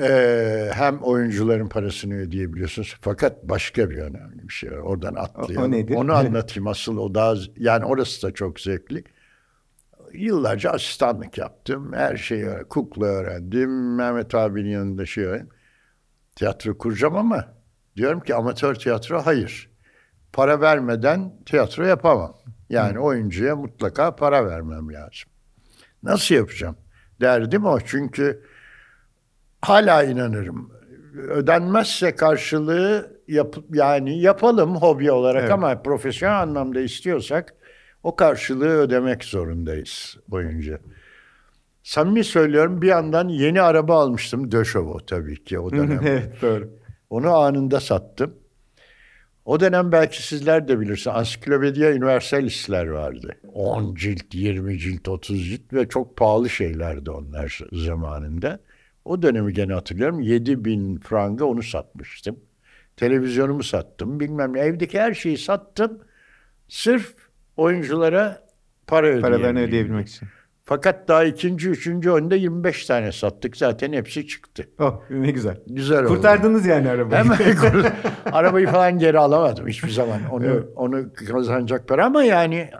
eee, 0.00 0.70
hem 0.74 0.98
oyuncuların 0.98 1.68
parasını 1.68 2.14
ödeyebiliyorsunuz. 2.14 2.96
Fakat 3.00 3.44
başka 3.44 3.90
bir 3.90 3.96
önemli 3.98 4.48
bir 4.48 4.52
şey 4.52 4.72
var. 4.72 4.76
Oradan 4.78 5.14
atlayalım. 5.14 5.64
o 5.64 5.76
nedir? 5.76 5.94
Onu 5.94 6.12
anlatayım. 6.16 6.66
Asıl 6.66 6.96
o 6.96 7.14
daha 7.14 7.34
yani 7.56 7.84
orası 7.84 8.26
da 8.26 8.32
çok 8.34 8.60
zevkli. 8.60 9.04
Yıllarca 10.12 10.70
asistanlık 10.70 11.38
yaptım. 11.38 11.92
Her 11.92 12.16
şeyi. 12.16 12.46
Kukla 12.68 13.06
öğrendim. 13.06 13.96
Mehmet 13.96 14.34
abinin 14.34 14.68
yanında 14.70 15.06
şey 15.06 15.24
öğrendim. 15.24 15.48
Tiyatro 16.36 16.78
kuracağım 16.78 17.16
ama 17.16 17.57
diyorum 17.98 18.20
ki 18.20 18.34
amatör 18.34 18.74
tiyatro 18.74 19.20
hayır. 19.26 19.70
Para 20.32 20.60
vermeden 20.60 21.32
tiyatro 21.46 21.84
yapamam. 21.84 22.34
Yani 22.70 22.98
oyuncuya 22.98 23.56
mutlaka 23.56 24.16
para 24.16 24.46
vermem 24.46 24.92
lazım. 24.92 25.30
Nasıl 26.02 26.34
yapacağım? 26.34 26.76
Derdim 27.20 27.66
o. 27.66 27.78
Çünkü 27.80 28.42
hala 29.62 30.04
inanırım. 30.04 30.72
Ödenmezse 31.28 32.16
karşılığı 32.16 33.18
yap, 33.28 33.56
yani 33.72 34.20
yapalım 34.20 34.76
hobi 34.76 35.10
olarak 35.12 35.40
Evet. 35.42 35.52
ama 35.52 35.82
profesyonel 35.82 36.40
anlamda 36.42 36.80
istiyorsak 36.80 37.54
o 38.02 38.16
karşılığı 38.16 38.68
ödemek 38.68 39.24
zorundayız 39.24 40.16
oyuncu. 40.30 40.78
Samimi 41.82 42.24
söylüyorum 42.24 42.82
bir 42.82 42.86
yandan 42.88 43.28
yeni 43.28 43.62
araba 43.62 44.00
almıştım. 44.02 44.52
Döşovo 44.52 44.98
tabii 45.06 45.44
ki 45.44 45.58
o 45.58 45.70
dönem. 45.72 46.00
evet 46.06 46.42
doğru. 46.42 46.70
Onu 47.10 47.34
anında 47.36 47.80
sattım. 47.80 48.34
O 49.44 49.60
dönem 49.60 49.92
belki 49.92 50.26
sizler 50.26 50.68
de 50.68 50.80
bilirsiniz. 50.80 51.16
Ansiklopedia 51.16 51.90
Universalistler 51.90 52.86
vardı. 52.86 53.34
10 53.52 53.94
cilt, 53.94 54.34
20 54.34 54.78
cilt, 54.78 55.08
30 55.08 55.44
cilt 55.44 55.72
ve 55.72 55.88
çok 55.88 56.16
pahalı 56.16 56.50
şeylerdi 56.50 57.10
onlar 57.10 57.60
zamanında. 57.72 58.60
O 59.04 59.22
dönemi 59.22 59.52
gene 59.52 59.72
hatırlıyorum. 59.74 60.20
7 60.20 60.64
bin 60.64 60.98
franga 60.98 61.44
onu 61.44 61.62
satmıştım. 61.62 62.40
Televizyonumu 62.96 63.62
sattım. 63.62 64.20
Bilmem 64.20 64.52
ne. 64.54 64.60
Evdeki 64.60 65.00
her 65.00 65.14
şeyi 65.14 65.38
sattım. 65.38 65.98
Sırf 66.68 67.14
oyunculara 67.56 68.46
para 68.86 69.20
Paralarını 69.20 69.36
ödeyebileyim. 69.58 69.68
ödeyebilmek 69.68 70.08
için. 70.08 70.28
Fakat 70.68 71.08
daha 71.08 71.24
ikinci, 71.24 71.68
üçüncü 71.68 72.10
oyunda 72.10 72.34
25 72.36 72.86
tane 72.86 73.12
sattık. 73.12 73.56
Zaten 73.56 73.92
hepsi 73.92 74.26
çıktı. 74.26 74.68
Oh 74.80 75.00
ne 75.10 75.30
güzel. 75.30 75.56
Güzel 75.66 76.04
oldu. 76.04 76.08
Kurtardınız 76.14 76.66
yani 76.66 76.90
arabayı. 76.90 77.24
Hemen 77.24 77.84
arabayı 78.32 78.66
falan 78.66 78.98
geri 78.98 79.18
alamadım 79.18 79.66
hiçbir 79.66 79.90
zaman. 79.90 80.20
Onu 80.32 80.46
Evet. 80.46 80.64
onu 80.76 81.14
kazanacak 81.28 81.88
para 81.88 82.06
ama 82.06 82.22
yani 82.24 82.70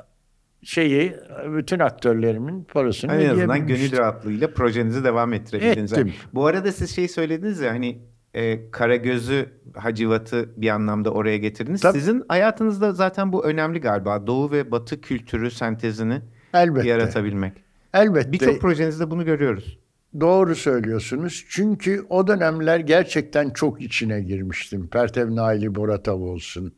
şeyi 0.63 1.17
bütün 1.57 1.79
aktörlerimin 1.79 2.65
parasını 2.65 3.15
en 3.15 3.31
azından 3.31 3.67
gönül 3.67 3.97
rahatlığıyla 3.97 4.55
projenizi 4.55 5.05
devam 5.05 5.33
ettirebildiniz. 5.33 5.93
Ettim. 5.93 6.13
Bu 6.35 6.47
arada 6.47 6.73
siz 6.73 6.95
şey 6.97 7.09
söylediniz 7.09 7.61
ya 7.61 7.73
hani 7.73 7.99
e, 8.35 8.71
Karagöz'ü, 8.71 9.47
Hacivat'ı 9.75 10.49
bir 10.57 10.69
anlamda 10.69 11.11
oraya 11.11 11.37
getirdiniz. 11.37 11.81
Tabii. 11.81 11.99
Sizin 11.99 12.25
hayatınızda 12.29 12.93
zaten 12.93 13.33
bu 13.33 13.45
önemli 13.45 13.81
galiba. 13.81 14.27
Doğu 14.27 14.51
ve 14.51 14.71
Batı 14.71 15.01
kültürü 15.01 15.51
sentezini 15.51 16.21
Elbette. 16.55 16.89
yaratabilmek. 16.89 17.68
Elbette. 17.95 18.33
Birçok 18.33 18.61
projenizde 18.61 19.11
bunu 19.11 19.25
görüyoruz. 19.25 19.79
Doğru 20.21 20.55
söylüyorsunuz. 20.55 21.45
Çünkü 21.49 22.07
o 22.09 22.27
dönemler 22.27 22.81
gerçekten 22.81 23.51
çok 23.51 23.83
içine 23.83 24.21
girmiştim. 24.21 24.89
Pertev 24.89 25.37
Naili 25.37 25.75
Boratav 25.75 26.21
olsun, 26.21 26.75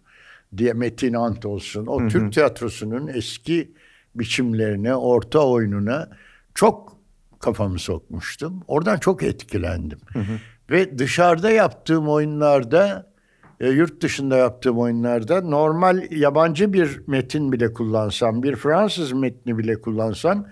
diye 0.56 0.72
Metin 0.72 1.14
Ant 1.14 1.46
olsun. 1.46 1.86
O 1.86 2.08
Türk 2.08 2.32
tiyatrosunun 2.32 3.06
eski 3.06 3.72
biçimlerine, 4.14 4.94
orta 4.94 5.46
oyununa 5.48 6.10
çok 6.54 6.96
kafamı 7.38 7.78
sokmuştum. 7.78 8.62
Oradan 8.68 8.98
çok 8.98 9.22
etkilendim. 9.22 9.98
Ve 10.70 10.98
dışarıda 10.98 11.50
yaptığım 11.50 12.08
oyunlarda, 12.08 13.10
e, 13.60 13.68
yurt 13.68 14.02
dışında 14.02 14.36
yaptığım 14.36 14.78
oyunlarda 14.78 15.40
normal 15.40 16.10
yabancı 16.10 16.72
bir 16.72 17.02
metin 17.06 17.52
bile 17.52 17.72
kullansam, 17.72 18.42
bir 18.42 18.56
Fransız 18.56 19.12
metni 19.12 19.58
bile 19.58 19.80
kullansam 19.80 20.46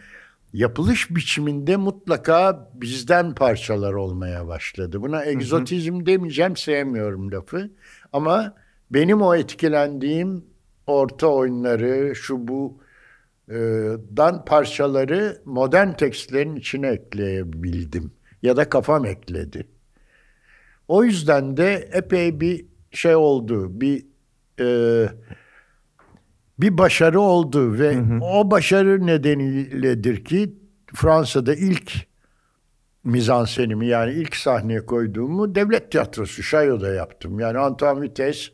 yapılış 0.53 1.11
biçiminde 1.11 1.77
mutlaka 1.77 2.71
bizden 2.75 3.35
parçalar 3.35 3.93
olmaya 3.93 4.47
başladı. 4.47 5.03
Buna 5.03 5.25
egzotizm 5.25 6.07
demeyeceğim, 6.07 6.57
sevmiyorum 6.57 7.33
lafı. 7.33 7.71
Ama 8.13 8.55
benim 8.91 9.23
o 9.23 9.35
etkilendiğim 9.35 10.45
orta 10.87 11.27
oyunları, 11.27 12.15
şu 12.15 12.49
bu 12.49 12.79
e, 13.49 13.57
dan 14.17 14.45
parçaları 14.45 15.43
modern 15.45 15.93
tekstlerin 15.93 16.57
içine 16.57 16.89
ekleyebildim. 16.89 18.13
Ya 18.43 18.57
da 18.57 18.69
kafam 18.69 19.07
ekledi. 19.07 19.67
O 20.89 21.05
yüzden 21.05 21.57
de 21.57 21.89
epey 21.93 22.41
bir 22.41 22.67
şey 22.91 23.17
oldu. 23.17 23.81
Bir 23.81 24.07
e, 24.61 25.09
bir 26.59 26.79
başarı 26.79 27.21
oldu 27.21 27.79
ve 27.79 27.99
o 28.21 28.51
başarı 28.51 29.07
nedeniyledir 29.07 30.25
ki 30.25 30.55
Fransa'da 30.95 31.55
ilk 31.55 31.93
mizansenimi 33.05 33.87
yani 33.87 34.13
ilk 34.13 34.37
sahneye 34.37 34.87
koyduğumu 34.87 35.55
devlet 35.55 35.91
tiyatrosu 35.93 36.43
Chaillot'da 36.43 36.95
yaptım. 36.95 37.41
Yani 37.41 37.59
Antoine 37.59 38.01
Vitesse 38.01 38.53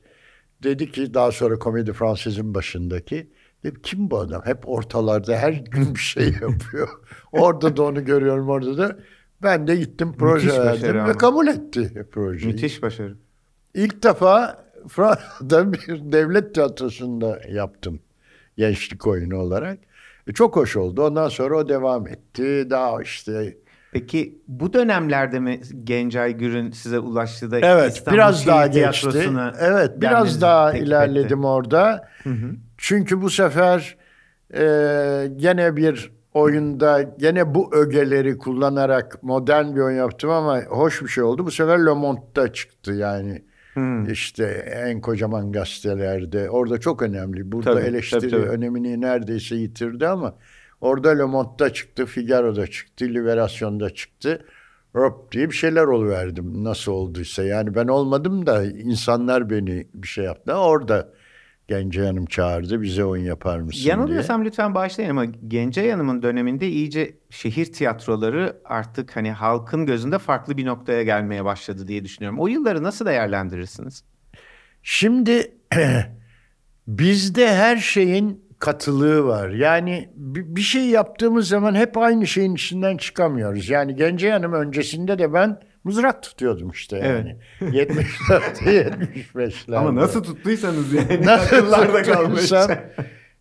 dedi 0.62 0.92
ki 0.92 1.14
daha 1.14 1.32
sonra 1.32 1.58
Komedi 1.58 1.92
Fransız'ın 1.92 2.54
başındaki 2.54 3.30
dedim, 3.64 3.80
kim 3.82 4.10
bu 4.10 4.18
adam? 4.18 4.42
Hep 4.44 4.68
ortalarda 4.68 5.36
her 5.36 5.52
gün 5.52 5.94
bir 5.94 6.00
şey 6.00 6.24
yapıyor. 6.42 6.88
orada 7.32 7.76
da 7.76 7.82
onu 7.82 8.04
görüyorum 8.04 8.48
orada 8.48 8.78
da. 8.78 8.98
Ben 9.42 9.66
de 9.66 9.76
gittim 9.76 10.14
proje 10.18 10.60
verdim 10.60 11.06
ve 11.06 11.12
kabul 11.12 11.46
etti 11.46 12.06
projeyi. 12.12 12.52
Müthiş 12.52 12.82
başarı. 12.82 13.16
İlk 13.74 14.02
defa 14.02 14.63
Fransa'da 14.88 15.72
bir 15.72 16.12
devlet 16.12 16.54
tiyatrosunda 16.54 17.40
yaptım 17.50 18.00
gençlik 18.56 19.06
oyunu 19.06 19.36
olarak. 19.38 19.78
E, 20.26 20.32
çok 20.32 20.56
hoş 20.56 20.76
oldu. 20.76 21.06
Ondan 21.06 21.28
sonra 21.28 21.56
o 21.56 21.68
devam 21.68 22.08
etti. 22.08 22.66
Daha 22.70 23.02
işte 23.02 23.56
Peki 23.92 24.38
bu 24.48 24.72
dönemlerde 24.72 25.40
mi 25.40 25.60
Gencay 25.84 26.36
Gür'ün 26.36 26.70
size 26.70 26.98
ulaştığı 26.98 27.50
da 27.50 27.58
evet 27.58 27.96
İstanbul 27.96 28.16
biraz 28.16 28.36
Şehir 28.36 28.46
daha 28.46 28.66
geçti. 28.66 29.30
Evet 29.60 29.90
biraz 29.96 30.40
daha 30.40 30.72
ilerledim 30.72 31.38
etti? 31.38 31.46
orada. 31.46 32.08
Çünkü 32.76 33.22
bu 33.22 33.30
sefer 33.30 33.96
e, 34.54 34.64
gene 35.36 35.76
bir 35.76 36.12
oyunda 36.34 37.02
gene 37.02 37.54
bu 37.54 37.74
ögeleri 37.74 38.38
kullanarak 38.38 39.22
modern 39.22 39.76
bir 39.76 39.80
oyun 39.80 39.96
yaptım 39.96 40.30
ama 40.30 40.60
hoş 40.60 41.02
bir 41.02 41.08
şey 41.08 41.24
oldu. 41.24 41.46
Bu 41.46 41.50
sefer 41.50 41.86
Le 41.86 41.92
Monde'da 41.92 42.52
çıktı 42.52 42.92
yani. 42.92 43.44
Hmm. 43.74 44.10
İşte 44.10 44.44
en 44.86 45.00
kocaman 45.00 45.52
gazetelerde. 45.52 46.50
Orada 46.50 46.80
çok 46.80 47.02
önemli. 47.02 47.52
Burada 47.52 47.74
tabii, 47.74 47.84
eleştiri 47.84 48.20
tabii, 48.20 48.30
tabii. 48.30 48.42
önemini 48.42 49.00
neredeyse 49.00 49.56
yitirdi 49.56 50.08
ama 50.08 50.34
orada 50.80 51.10
Le 51.10 51.24
Monde'da 51.24 51.72
çıktı, 51.72 52.06
Figaro'da 52.06 52.66
çıktı, 52.66 53.04
Liberation'da 53.04 53.90
çıktı. 53.90 54.44
Hop 54.92 55.32
diye 55.32 55.50
bir 55.50 55.54
şeyler 55.54 55.84
oluverdim 55.84 56.64
nasıl 56.64 56.92
olduysa. 56.92 57.44
Yani 57.44 57.74
ben 57.74 57.88
olmadım 57.88 58.46
da 58.46 58.64
insanlar 58.64 59.50
beni 59.50 59.86
bir 59.94 60.08
şey 60.08 60.24
yaptı. 60.24 60.54
Orada 60.54 61.12
Gence 61.68 62.06
Hanım 62.06 62.26
çağırdı 62.26 62.82
bize 62.82 63.04
oyun 63.04 63.24
yapar 63.24 63.60
mısın 63.60 63.88
Yanılıyorsam 63.88 64.40
diye. 64.40 64.50
lütfen 64.50 64.74
bağışlayın 64.74 65.10
ama 65.10 65.24
Gence 65.24 65.92
Hanım'ın 65.92 66.22
döneminde 66.22 66.68
iyice 66.68 67.18
şehir 67.30 67.72
tiyatroları 67.72 68.56
artık 68.64 69.16
hani 69.16 69.32
halkın 69.32 69.86
gözünde 69.86 70.18
farklı 70.18 70.56
bir 70.56 70.66
noktaya 70.66 71.02
gelmeye 71.02 71.44
başladı 71.44 71.88
diye 71.88 72.04
düşünüyorum. 72.04 72.40
O 72.40 72.46
yılları 72.46 72.82
nasıl 72.82 73.06
değerlendirirsiniz? 73.06 74.04
Şimdi 74.82 75.52
bizde 76.86 77.54
her 77.56 77.76
şeyin 77.76 78.43
katılığı 78.64 79.24
var. 79.24 79.48
Yani 79.48 80.08
bir 80.16 80.60
şey 80.60 80.82
yaptığımız 80.82 81.48
zaman 81.48 81.74
hep 81.74 81.98
aynı 81.98 82.26
şeyin 82.26 82.54
içinden 82.54 82.96
çıkamıyoruz. 82.96 83.68
Yani 83.68 83.94
Gence 83.94 84.32
Hanım 84.32 84.52
öncesinde 84.52 85.18
de 85.18 85.32
ben 85.32 85.60
mızrak 85.84 86.22
tutuyordum 86.22 86.70
işte 86.70 86.98
yani. 86.98 87.36
Evet. 87.60 87.90
70'lerde 87.90 88.90
75'lerde. 89.34 89.76
Ama 89.76 89.94
nasıl 89.94 90.22
tuttuysanız 90.22 90.92
yani 90.92 91.20
nasıl 91.26 91.56
akıllarda 91.56 92.02
kalmış. 92.02 92.52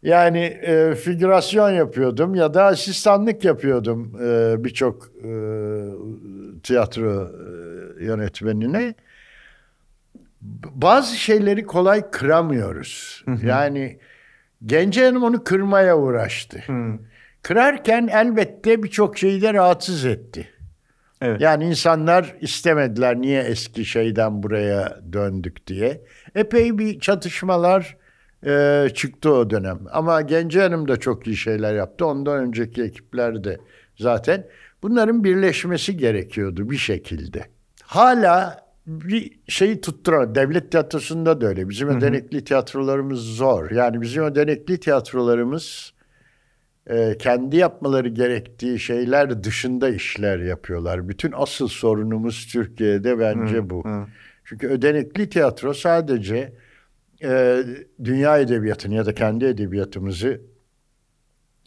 Yani 0.01 0.39
e, 0.39 0.95
figürasyon 0.95 1.69
yapıyordum 1.69 2.35
ya 2.35 2.53
da 2.53 2.63
asistanlık 2.63 3.43
yapıyordum 3.43 4.15
e, 4.21 4.63
birçok 4.63 5.05
e, 5.05 5.31
tiyatro 6.63 7.31
e, 7.99 8.05
yönetmenine. 8.05 8.95
Bazı 10.75 11.17
şeyleri 11.17 11.65
kolay 11.65 12.11
kıramıyoruz. 12.11 13.25
Yani 13.43 13.99
Gence 14.65 15.05
Hanım 15.05 15.23
onu 15.23 15.43
kırmaya 15.43 15.97
uğraştı. 15.97 16.59
Hı. 16.67 16.99
Kırarken 17.41 18.07
elbette 18.07 18.83
birçok 18.83 19.17
şeyi 19.17 19.41
de 19.41 19.53
rahatsız 19.53 20.05
etti. 20.05 20.49
Evet. 21.21 21.41
Yani 21.41 21.65
insanlar 21.65 22.35
istemediler 22.41 23.21
niye 23.21 23.41
eski 23.41 23.85
şeyden 23.85 24.43
buraya 24.43 24.99
döndük 25.13 25.67
diye. 25.67 26.01
Epey 26.35 26.77
bir 26.77 26.99
çatışmalar 26.99 27.97
e, 28.45 28.87
çıktı 28.93 29.33
o 29.33 29.49
dönem. 29.49 29.79
Ama 29.91 30.21
Gence 30.21 30.61
Hanım 30.61 30.87
da 30.87 30.97
çok 30.97 31.27
iyi 31.27 31.37
şeyler 31.37 31.73
yaptı. 31.73 32.05
Ondan 32.05 32.37
önceki 32.37 32.83
ekipler 32.83 33.43
de 33.43 33.57
zaten. 33.99 34.47
Bunların 34.81 35.23
birleşmesi 35.23 35.97
gerekiyordu 35.97 36.69
bir 36.69 36.77
şekilde. 36.77 37.45
Hala 37.83 38.62
bir 38.87 39.39
şeyi 39.47 39.81
tutturan 39.81 40.35
devlet 40.35 40.71
tiyatrosunda 40.71 41.41
da 41.41 41.47
öyle. 41.47 41.69
Bizim 41.69 41.89
ödenekli 41.89 42.43
tiyatrolarımız 42.43 43.19
zor. 43.19 43.71
Yani 43.71 44.01
bizim 44.01 44.23
ödenekli 44.23 44.79
tiyatrolarımız 44.79 45.93
e, 46.87 47.17
kendi 47.19 47.57
yapmaları 47.57 48.09
gerektiği 48.09 48.79
şeyler 48.79 49.43
dışında 49.43 49.89
işler 49.89 50.39
yapıyorlar. 50.39 51.09
Bütün 51.09 51.31
asıl 51.35 51.67
sorunumuz 51.67 52.47
Türkiye'de 52.51 53.19
bence 53.19 53.57
hı, 53.57 53.69
bu. 53.69 53.85
Hı. 53.85 54.05
Çünkü 54.45 54.67
ödenekli 54.67 55.29
tiyatro 55.29 55.73
sadece 55.73 56.53
e, 57.23 57.63
dünya 58.03 58.37
edebiyatını 58.37 58.95
ya 58.95 59.05
da 59.05 59.13
kendi 59.13 59.45
edebiyatımızı 59.45 60.41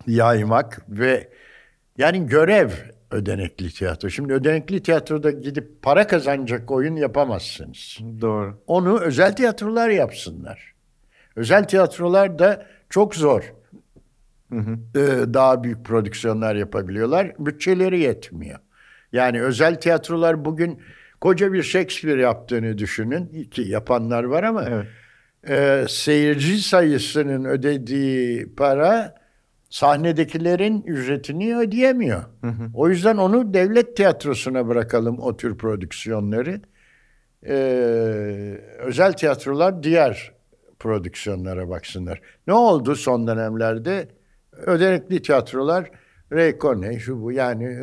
yaymak 0.06 0.82
ve 0.88 1.28
yani 1.99 2.26
görev 2.26 2.70
ödenekli 3.10 3.70
tiyatro. 3.70 4.10
Şimdi 4.10 4.32
ödenekli 4.32 4.82
tiyatroda 4.82 5.30
gidip 5.30 5.82
para 5.82 6.06
kazanacak 6.06 6.70
oyun 6.70 6.96
yapamazsınız. 6.96 7.98
Doğru. 8.20 8.62
Onu 8.66 9.00
özel 9.00 9.36
tiyatrolar 9.36 9.88
yapsınlar. 9.88 10.75
Özel 11.36 11.64
tiyatrolar 11.64 12.38
da 12.38 12.66
çok 12.90 13.14
zor. 13.14 13.52
Hı 14.52 14.58
hı. 14.58 14.78
Ee, 14.94 15.34
daha 15.34 15.64
büyük 15.64 15.84
prodüksiyonlar 15.84 16.56
yapabiliyorlar. 16.56 17.32
Bütçeleri 17.38 18.00
yetmiyor. 18.00 18.58
Yani 19.12 19.42
özel 19.42 19.81
tiyatrolar 19.81 20.44
bugün 20.44 20.81
koca 21.20 21.52
bir 21.52 21.62
Shakespeare 21.62 22.20
yaptığını 22.20 22.78
düşünün. 22.78 23.44
Ki 23.50 23.62
yapanlar 23.62 24.24
var 24.24 24.42
ama 24.42 24.64
evet. 24.64 24.87
e, 25.48 25.87
seyirci 25.88 26.62
sayısının 26.62 27.44
ödediği 27.44 28.54
para 28.54 29.14
sahnedekilerin 29.70 30.83
ücretini 30.83 31.57
ödeyemiyor. 31.57 32.22
Hı 32.40 32.46
hı. 32.46 32.70
O 32.74 32.88
yüzden 32.88 33.16
onu 33.16 33.55
devlet 33.55 33.96
tiyatrosuna 33.96 34.68
bırakalım 34.68 35.18
o 35.18 35.37
tür 35.37 35.59
prodüksiyonları. 35.59 36.61
Ee, 37.46 37.55
özel 38.79 39.12
tiyatrolar 39.12 39.83
diğer 39.83 40.33
prodüksiyonlara 40.79 41.68
baksınlar. 41.68 42.20
Ne 42.46 42.52
oldu 42.52 42.96
son 42.96 43.26
dönemlerde? 43.26 44.09
Ödenekli 44.52 45.22
tiyatrolar 45.22 45.90
Rekone 46.33 46.98
şu 46.98 47.22
bu 47.22 47.33
yani 47.33 47.79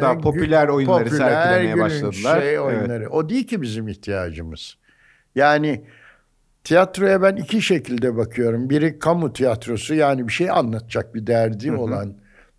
daha 0.00 0.18
popüler 0.18 0.68
oyunları 0.68 1.04
popüler, 1.04 1.18
sergilemeye 1.18 1.78
başladılar. 1.78 2.40
Şey 2.40 2.60
oyunları. 2.60 3.02
Evet. 3.02 3.12
O 3.12 3.28
değil 3.28 3.46
ki 3.46 3.62
bizim 3.62 3.88
ihtiyacımız. 3.88 4.76
Yani 5.34 5.84
Tiyatroya 6.64 7.22
ben 7.22 7.36
iki 7.36 7.62
şekilde 7.62 8.16
bakıyorum. 8.16 8.70
Biri 8.70 8.98
kamu 8.98 9.32
tiyatrosu 9.32 9.94
yani 9.94 10.28
bir 10.28 10.32
şey 10.32 10.50
anlatacak 10.50 11.14
bir 11.14 11.26
derdi 11.26 11.68
hı 11.68 11.72
hı. 11.72 11.78
olan 11.78 12.14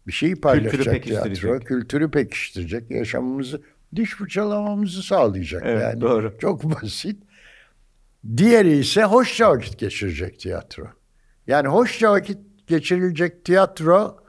bir 0.07 0.11
şeyi 0.11 0.35
paylaşacak 0.35 1.03
kültürü 1.03 1.23
tiyatro. 1.23 1.59
Kültürü 1.59 2.11
pekiştirecek. 2.11 2.91
Yaşamımızı 2.91 3.61
diş 3.95 4.15
fırçalamamızı 4.15 5.03
sağlayacak 5.03 5.63
evet, 5.65 5.81
yani. 5.81 6.01
Doğru. 6.01 6.37
Çok 6.41 6.63
basit. 6.83 7.23
Diğeri 8.37 8.77
ise 8.77 9.03
hoşça 9.03 9.51
vakit 9.51 9.79
geçirecek 9.79 10.39
tiyatro. 10.39 10.87
Yani 11.47 11.67
hoşça 11.67 12.11
vakit 12.11 12.37
geçirilecek 12.67 13.45
tiyatro 13.45 14.20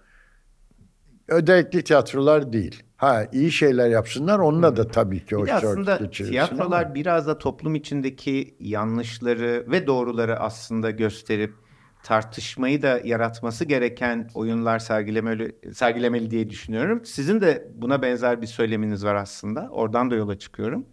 ödekli 1.33 1.85
tiyatrolar 1.85 2.53
değil. 2.53 2.83
Ha 2.97 3.27
iyi 3.33 3.53
şeyler 3.53 3.89
yapsınlar 3.89 4.39
onunla 4.39 4.77
da 4.77 4.89
tabii 4.89 5.27
ki 5.27 5.37
hoş 5.37 5.49
bir 5.49 5.55
aslında 5.55 6.11
tiyatrolar 6.11 6.85
ama. 6.85 6.95
biraz 6.95 7.27
da 7.27 7.39
toplum 7.39 7.75
içindeki 7.75 8.57
yanlışları 8.61 9.65
ve 9.69 9.87
doğruları 9.87 10.41
aslında 10.41 10.91
gösterip 10.91 11.55
tartışmayı 12.03 12.83
da 12.83 13.01
yaratması 13.05 13.65
gereken 13.65 14.31
oyunlar 14.35 14.79
sergilemeli, 14.79 15.57
sergilemeli 15.73 16.31
diye 16.31 16.51
düşünüyorum. 16.51 17.05
Sizin 17.05 17.41
de 17.41 17.69
buna 17.75 18.03
benzer 18.03 18.43
bir 18.43 18.47
söyleminiz 18.47 19.05
var 19.05 19.15
aslında. 19.15 19.69
Oradan 19.71 20.11
da 20.11 20.15
yola 20.15 20.39
çıkıyorum. 20.39 20.87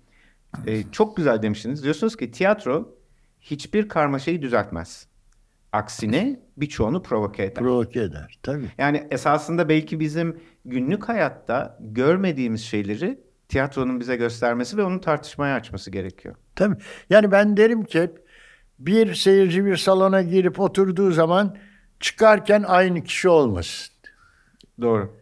Ee, 0.68 0.84
çok 0.92 1.18
güzel 1.18 1.42
demiştiniz. 1.42 1.84
Diyorsunuz 1.84 2.16
ki 2.16 2.32
tiyatro 2.32 2.96
hiçbir 3.42 3.88
karmaşayı 3.88 4.42
düzeltmez. 4.42 5.09
Aksine 5.74 6.40
birçoğunu 6.58 7.04
provoke 7.04 7.44
eder. 7.44 7.64
Provoke 7.64 8.02
eder 8.02 8.40
tabii. 8.44 8.66
Yani 8.78 9.08
esasında 9.12 9.70
belki 9.70 10.00
bizim 10.00 10.40
günlük 10.66 11.10
hayatta 11.10 11.78
görmediğimiz 11.80 12.62
şeyleri 12.62 13.20
tiyatronun 13.50 14.00
bize 14.00 14.16
göstermesi 14.16 14.78
ve 14.78 14.84
onu 14.84 15.02
tartışmaya 15.02 15.56
açması 15.56 15.92
gerekiyor. 15.92 16.36
Tabii. 16.56 16.76
Yani 17.10 17.32
ben 17.32 17.58
derim 17.58 17.84
ki 17.84 18.12
bir 18.80 19.16
seyirci 19.16 19.66
bir 19.66 19.78
salona 19.78 20.22
girip 20.22 20.60
oturduğu 20.60 21.12
zaman 21.12 21.58
çıkarken 22.00 22.64
aynı 22.68 23.04
kişi 23.04 23.30
olmasın. 23.30 23.94
Doğru. 24.82 25.20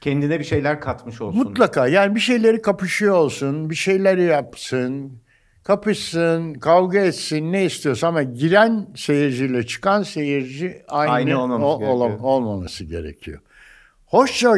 Kendine 0.00 0.38
bir 0.38 0.44
şeyler 0.44 0.80
katmış 0.80 1.20
olsun. 1.20 1.42
Mutlaka 1.42 1.88
yani 1.88 2.14
bir 2.14 2.20
şeyleri 2.20 2.62
kapışıyor 2.62 3.14
olsun, 3.14 3.70
bir 3.70 3.74
şeyleri 3.74 4.22
yapsın 4.22 5.22
kapışsın, 5.68 6.54
kavga 6.54 6.98
etsin 6.98 7.52
ne 7.52 7.64
istiyorsa 7.64 8.08
ama 8.08 8.22
giren 8.22 8.88
seyirciyle 8.96 9.66
çıkan 9.66 10.02
seyirci 10.02 10.82
aynı, 10.88 11.10
aynı 11.10 11.42
olmaması, 11.42 11.66
o, 11.66 11.78
gerekiyor. 11.78 12.18
olmaması 12.22 12.84
gerekiyor. 12.84 13.40
Hoşça 14.06 14.56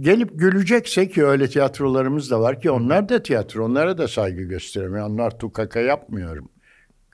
gelip 0.00 0.38
gülecekse 0.38 1.08
ki 1.08 1.24
öyle 1.24 1.48
tiyatrolarımız 1.48 2.30
da 2.30 2.40
var 2.40 2.60
ki 2.60 2.70
onlar 2.70 3.08
da 3.08 3.22
tiyatro, 3.22 3.64
onlara 3.64 3.98
da 3.98 4.08
saygı 4.08 4.42
gösteremiyor. 4.42 5.06
Onlar 5.06 5.38
tukaka 5.38 5.80
yapmıyorum. 5.80 6.48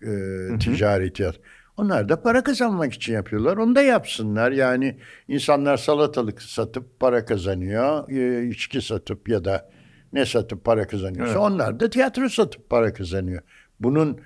Ee, 0.03 0.59
ticari 0.59 1.13
tiyatro. 1.13 1.43
Onlar 1.77 2.09
da 2.09 2.23
para 2.23 2.45
kazanmak 2.45 2.93
için 2.93 3.13
yapıyorlar. 3.13 3.57
Onu 3.57 3.75
da 3.75 3.83
yapsınlar. 3.83 4.53
Yani 4.53 4.99
insanlar 5.29 5.77
salatalık 5.77 6.43
satıp 6.43 7.01
para 7.01 7.25
kazanıyor. 7.25 8.11
E, 8.11 8.49
içki 8.49 8.83
satıp 8.83 9.29
ya 9.29 9.45
da 9.45 9.71
ne 10.13 10.27
satıp 10.27 10.65
para 10.65 10.87
kazanıyorsa 10.87 11.33
evet. 11.33 11.43
onlar 11.43 11.81
da 11.81 11.91
tiyatro 11.91 12.29
satıp 12.29 12.71
para 12.71 12.93
kazanıyor. 12.93 13.43
Bunun 13.81 14.21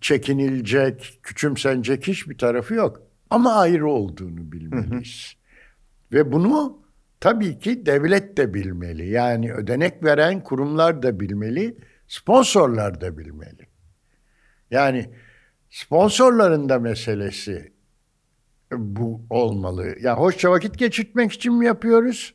çekinilecek, 0.00 1.20
küçümsenecek 1.22 2.06
hiçbir 2.06 2.38
tarafı 2.38 2.74
yok. 2.74 3.02
Ama 3.30 3.54
ayrı 3.54 3.88
olduğunu 3.88 4.52
bilmeliyiz. 4.52 5.36
Ve 6.12 6.32
bunu 6.32 6.78
tabii 7.20 7.58
ki 7.58 7.86
devlet 7.86 8.36
de 8.36 8.54
bilmeli. 8.54 9.08
Yani 9.08 9.52
ödenek 9.52 10.04
veren 10.04 10.42
kurumlar 10.42 11.02
da 11.02 11.20
bilmeli, 11.20 11.76
sponsorlar 12.08 13.00
da 13.00 13.18
bilmeli. 13.18 13.66
Yani 14.70 15.10
sponsorların 15.70 16.68
da 16.68 16.78
meselesi 16.78 17.72
bu 18.72 19.20
olmalı. 19.30 19.94
Yani 20.00 20.18
hoşça 20.18 20.50
vakit 20.50 20.78
geçirtmek 20.78 21.32
için 21.32 21.54
mi 21.54 21.66
yapıyoruz? 21.66 22.34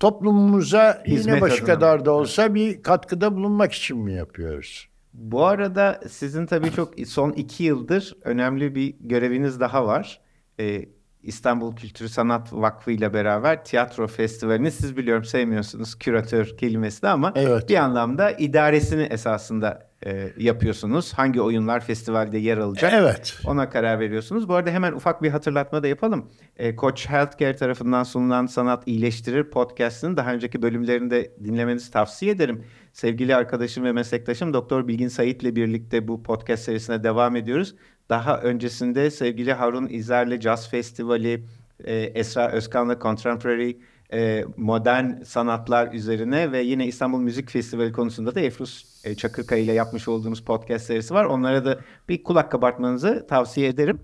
Toplumumuza 0.00 1.02
Hizmet 1.06 1.26
yine 1.34 1.40
başı 1.40 1.64
kadar 1.64 2.04
da 2.04 2.12
olsa 2.12 2.54
bir 2.54 2.82
katkıda 2.82 3.34
bulunmak 3.34 3.72
için 3.72 3.98
mi 3.98 4.12
yapıyoruz? 4.14 4.88
Bu 5.12 5.44
arada 5.44 6.00
sizin 6.08 6.46
tabii 6.46 6.72
çok 6.72 6.94
son 7.06 7.32
iki 7.32 7.64
yıldır 7.64 8.16
önemli 8.24 8.74
bir 8.74 8.94
göreviniz 9.00 9.60
daha 9.60 9.86
var. 9.86 10.20
Ee, 10.60 10.84
İstanbul 11.22 11.76
Kültür 11.76 12.08
Sanat 12.08 12.52
Vakfı 12.52 12.90
ile 12.90 13.14
beraber 13.14 13.64
tiyatro 13.64 14.06
festivalini 14.06 14.70
siz 14.70 14.96
biliyorum 14.96 15.24
sevmiyorsunuz 15.24 15.98
küratör 15.98 16.56
kelimesini 16.56 17.10
ama 17.10 17.32
Evet. 17.34 17.68
bir 17.68 17.76
anlamda 17.76 18.30
idaresini 18.30 19.02
esasında 19.02 19.89
e, 20.06 20.32
yapıyorsunuz. 20.36 21.12
Hangi 21.12 21.40
oyunlar 21.40 21.80
festivalde 21.80 22.38
yer 22.38 22.58
alacak? 22.58 22.92
Evet. 22.94 23.38
Ona 23.46 23.70
karar 23.70 24.00
veriyorsunuz. 24.00 24.48
Bu 24.48 24.54
arada 24.54 24.70
hemen 24.70 24.92
ufak 24.92 25.22
bir 25.22 25.30
hatırlatma 25.30 25.82
da 25.82 25.88
yapalım. 25.88 26.30
E, 26.56 26.76
Koç 26.76 27.08
Healthcare 27.08 27.56
tarafından 27.56 28.02
sunulan 28.02 28.46
Sanat 28.46 28.82
İyileştirir 28.86 29.50
podcast'ının 29.50 30.16
daha 30.16 30.34
önceki 30.34 30.62
bölümlerini 30.62 31.10
de 31.10 31.32
dinlemenizi 31.44 31.90
tavsiye 31.90 32.32
ederim. 32.32 32.64
Sevgili 32.92 33.36
arkadaşım 33.36 33.84
ve 33.84 33.92
meslektaşım 33.92 34.54
Doktor 34.54 34.88
Bilgin 34.88 35.08
Sait 35.08 35.42
ile 35.42 35.56
birlikte 35.56 36.08
bu 36.08 36.22
podcast 36.22 36.62
serisine 36.62 37.04
devam 37.04 37.36
ediyoruz. 37.36 37.74
Daha 38.08 38.40
öncesinde 38.40 39.10
sevgili 39.10 39.52
Harun 39.52 39.86
İzer'le 39.86 40.40
Jazz 40.40 40.70
Festivali, 40.70 41.44
e, 41.84 41.94
Esra 41.94 42.50
Özkan'la 42.50 42.98
Contemporary 42.98 43.76
e, 44.12 44.44
modern 44.56 45.22
sanatlar 45.22 45.92
üzerine 45.92 46.52
ve 46.52 46.62
yine 46.62 46.86
İstanbul 46.86 47.20
Müzik 47.20 47.50
Festivali 47.50 47.92
konusunda 47.92 48.34
da 48.34 48.40
Efrus 48.40 49.04
e, 49.04 49.14
Çakırkaya 49.14 49.62
ile 49.62 49.72
yapmış 49.72 50.08
olduğumuz 50.08 50.44
podcast 50.44 50.86
serisi 50.86 51.14
var. 51.14 51.24
Onlara 51.24 51.64
da 51.64 51.80
bir 52.08 52.22
kulak 52.22 52.50
kabartmanızı 52.50 53.26
tavsiye 53.28 53.68
ederim. 53.68 54.00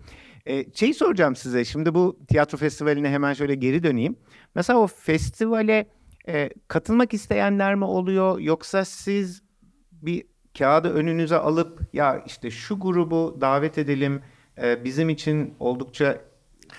E, 0.46 0.72
şeyi 0.74 0.94
soracağım 0.94 1.36
size. 1.36 1.64
Şimdi 1.64 1.94
bu 1.94 2.18
tiyatro 2.28 2.58
festivaline 2.58 3.10
hemen 3.10 3.32
şöyle 3.32 3.54
geri 3.54 3.82
döneyim. 3.82 4.16
Mesela 4.54 4.78
o 4.78 4.86
festivale 4.86 5.86
e, 6.28 6.50
katılmak 6.68 7.14
isteyenler 7.14 7.74
mi 7.74 7.84
oluyor 7.84 8.38
yoksa 8.38 8.84
siz 8.84 9.42
bir 9.92 10.24
kağıdı 10.58 10.88
önünüze 10.88 11.36
alıp 11.36 11.80
ya 11.92 12.22
işte 12.26 12.50
şu 12.50 12.80
grubu 12.80 13.38
davet 13.40 13.78
edelim 13.78 14.22
e, 14.62 14.84
bizim 14.84 15.08
için 15.08 15.54
oldukça 15.60 16.18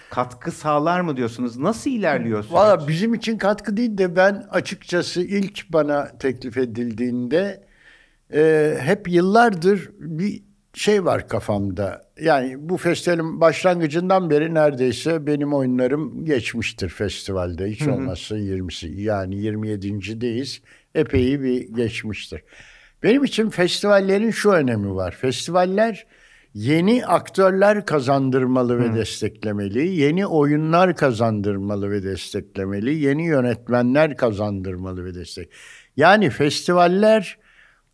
katkı 0.09 0.51
sağlar 0.51 1.01
mı 1.01 1.17
diyorsunuz? 1.17 1.57
Nasıl 1.57 1.89
ilerliyor 1.89 2.43
süreç? 2.43 2.53
Valla 2.53 2.87
bizim 2.87 3.13
için 3.13 3.37
katkı 3.37 3.77
değil 3.77 3.97
de 3.97 4.15
ben 4.15 4.47
açıkçası 4.51 5.21
ilk 5.21 5.73
bana 5.73 6.17
teklif 6.17 6.57
edildiğinde 6.57 7.67
e, 8.33 8.73
hep 8.81 9.09
yıllardır 9.09 9.89
bir 9.99 10.43
şey 10.73 11.05
var 11.05 11.27
kafamda. 11.27 12.01
Yani 12.21 12.69
bu 12.69 12.77
festivalin 12.77 13.41
başlangıcından 13.41 14.29
beri 14.29 14.53
neredeyse 14.53 15.27
benim 15.27 15.53
oyunlarım 15.53 16.25
geçmiştir 16.25 16.89
festivalde. 16.89 17.65
Hiç 17.65 17.87
olmazsa 17.87 18.37
20'si 18.37 19.01
yani 19.01 19.35
27.deyiz. 19.35 20.61
Epey 20.95 21.41
bir 21.41 21.67
geçmiştir. 21.75 22.43
Benim 23.03 23.23
için 23.23 23.49
festivallerin 23.49 24.31
şu 24.31 24.51
önemi 24.51 24.95
var. 24.95 25.11
Festivaller 25.11 26.05
yeni 26.57 27.05
aktörler 27.05 27.85
kazandırmalı 27.85 28.79
ve 28.79 28.95
desteklemeli, 28.95 29.87
yeni 29.87 30.27
oyunlar 30.27 30.95
kazandırmalı 30.95 31.91
ve 31.91 32.03
desteklemeli, 32.03 32.95
yeni 32.95 33.25
yönetmenler 33.25 34.17
kazandırmalı 34.17 35.05
ve 35.05 35.15
destek. 35.15 35.49
Yani 35.97 36.29
festivaller 36.29 37.37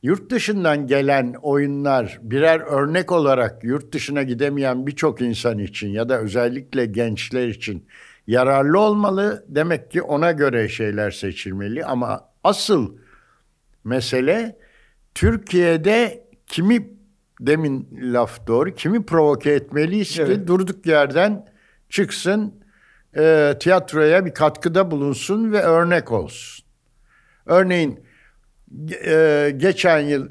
yurt 0.04 0.32
dışından 0.32 0.88
gelen 0.88 1.36
oyunlar 1.41 2.19
birer 2.21 2.60
örnek 2.60 3.12
olarak 3.12 3.63
yurt 3.63 3.93
dışına 3.93 4.23
gidemeyen 4.23 4.88
birçok 4.88 5.21
insan 5.21 5.60
için 5.60 5.89
ya 5.89 6.10
da 6.10 6.19
özellikle 6.19 6.86
gençler 6.86 7.47
için 7.47 7.86
yararlı 8.28 8.80
olmalı. 8.80 9.45
Demek 9.47 9.91
ki 9.91 10.02
ona 10.02 10.32
göre 10.32 10.69
şeyler 10.69 11.12
seçilmeli 11.12 11.86
ama 11.86 12.30
asıl 12.43 12.97
mesele 13.84 14.58
Türkiye'de 15.15 16.28
kimi 16.47 16.92
demin 17.47 17.88
laf 18.01 18.47
doğru 18.47 18.73
kimi 18.73 19.06
provoke 19.06 19.51
etmeliyiz 19.51 20.12
ki 20.12 20.21
Evet. 20.21 20.47
durduk 20.47 20.86
yerden 20.86 21.45
çıksın 21.89 22.53
e, 23.17 23.53
tiyatroya 23.60 24.25
bir 24.25 24.34
katkıda 24.34 24.91
bulunsun 24.91 25.51
ve 25.51 25.62
örnek 25.62 26.12
olsun. 26.12 26.65
Örneğin 27.45 27.99
e, 29.06 29.53
geçen 29.58 29.99
yıl 29.99 30.29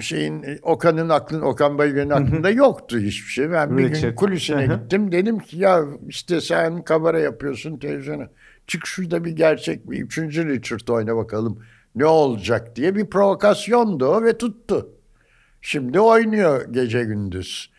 şeyin 0.00 0.44
Okan'ın 0.62 1.08
aklın 1.08 1.40
Okan 1.40 1.78
Bayülgen'in 1.78 2.10
aklında 2.10 2.50
yoktu 2.50 2.98
hiçbir 2.98 3.30
şey. 3.30 3.50
Ben 3.50 3.78
bir 3.78 3.88
gün 3.88 4.14
kulisine 4.14 4.66
gittim. 4.66 5.12
Dedim 5.12 5.38
ki 5.38 5.58
ya 5.58 5.84
işte 6.08 6.40
sen 6.40 6.82
kamera 6.82 7.20
yapıyorsun 7.20 7.78
televizyona. 7.78 8.28
Çık 8.66 8.86
şurada 8.86 9.24
bir 9.24 9.30
gerçek 9.30 9.90
bir 9.90 10.00
üçüncü 10.00 10.48
Richard 10.48 10.88
oyna 10.88 11.16
bakalım 11.16 11.58
ne 11.94 12.06
olacak 12.06 12.76
diye 12.76 12.94
bir 12.96 13.06
provokasyondu 13.10 14.06
o 14.06 14.24
ve 14.24 14.38
tuttu. 14.38 14.88
Şimdi 15.62 16.00
oynuyor 16.00 16.72
gece 16.72 17.04
gündüz. 17.04 17.70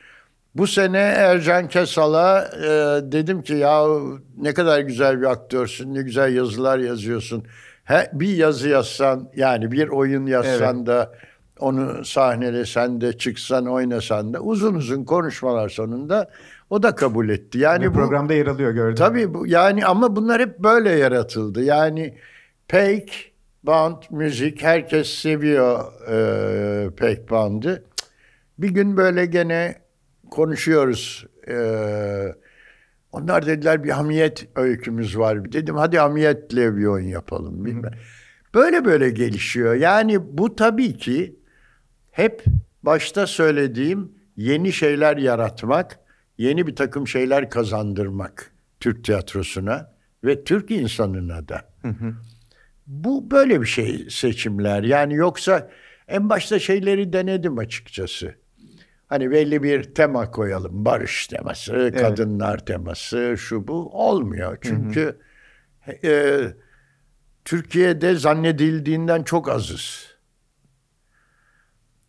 Bu 0.56 0.68
sene 0.68 0.98
Ercan 0.98 1.68
Kesal'a 1.68 2.42
e, 2.42 2.68
dedim 3.12 3.42
ki 3.42 3.54
ya 3.54 3.86
ne 4.38 4.54
kadar 4.54 4.80
güzel 4.80 5.22
bir 5.22 5.26
aktörsün, 5.26 5.94
ne 5.94 6.02
güzel 6.02 6.36
yazılar 6.36 6.80
yazıyorsun. 6.80 7.44
He, 7.84 8.10
bir 8.14 8.36
yazı 8.36 8.70
yazsan 8.70 9.30
yani 9.36 9.72
bir 9.72 9.88
oyun 9.88 10.26
yazsan 10.26 10.86
da 10.86 11.14
onu 11.60 12.06
sahnelesen 12.06 13.02
de 13.02 13.18
çıksan 13.18 13.66
oynasan 13.66 14.34
da 14.34 14.40
uzun 14.40 14.76
uzun 14.76 15.04
konuşmalar 15.04 15.70
sonunda 15.70 16.30
o 16.70 16.84
da 16.84 16.96
kabul 16.96 17.30
etti. 17.30 17.58
Yani 17.60 17.90
bu 17.90 17.94
programda 17.94 18.34
yer 18.34 18.48
alıyor 18.48 18.72
gördüm. 18.72 18.96
Tabii 18.96 19.34
bu 19.34 19.48
yani 19.48 19.86
ama 19.86 20.16
bunlar 20.16 20.42
hep 20.42 20.60
böyle 20.60 20.90
yaratıldı. 20.90 21.64
Yani 21.64 22.18
Peck, 22.68 23.33
band, 23.64 24.04
müzik 24.12 24.64
herkes 24.64 25.10
seviyor 25.10 25.94
e, 26.10 26.96
Peck 26.96 27.32
bandı. 27.32 27.84
Bir 28.58 28.70
gün 28.70 28.98
böyle 28.98 29.26
gene 29.26 29.76
konuşuyoruz. 30.32 31.26
E, 31.48 31.56
onlar 33.12 33.46
dediler 33.46 33.84
bir 33.84 33.90
hamiyet 33.90 34.48
öykümüz 34.56 35.18
var. 35.18 35.52
Dedim 35.52 35.76
hadi 35.76 36.00
hamiyetle 36.00 36.78
bir 36.78 36.86
oyun 36.86 37.08
yapalım. 37.08 37.66
Bilmem. 37.66 37.92
Böyle 38.54 38.86
böyle 38.86 39.10
gelişiyor. 39.10 39.74
Yani 39.76 40.38
bu 40.38 40.56
tabii 40.56 40.98
ki 40.98 41.40
hep 42.12 42.44
başta 42.84 43.28
söylediğim 43.28 44.12
yeni 44.36 44.74
şeyler 44.74 45.18
yaratmak, 45.18 46.00
yeni 46.38 46.68
bir 46.68 46.76
takım 46.76 47.08
şeyler 47.08 47.50
kazandırmak 47.50 48.52
Türk 48.80 49.04
tiyatrosuna 49.04 49.94
ve 50.24 50.44
Türk 50.44 50.72
insanına 50.72 51.48
da. 51.48 51.70
Bu 52.88 53.32
böyle 53.32 53.62
bir 53.62 53.66
şey 53.66 54.08
seçimler. 54.10 54.84
Yani 54.84 55.16
yoksa 55.16 55.70
en 56.08 56.30
başta 56.30 56.60
şeyleri 56.60 57.14
denedim 57.14 57.58
açıkçası. 57.58 58.36
Hani 59.08 59.32
belli 59.32 59.64
bir 59.64 59.84
tema 59.84 60.32
koyalım. 60.32 60.86
Barış 60.86 61.28
teması, 61.28 61.94
kadınlar 61.98 62.66
teması, 62.66 63.36
şu 63.38 63.68
bu 63.68 63.90
olmuyor. 64.08 64.58
Çünkü 64.62 65.20
e, 66.04 66.40
Türkiye'de 67.46 68.16
zannedildiğinden 68.16 69.24
çok 69.24 69.50
azız. 69.50 70.14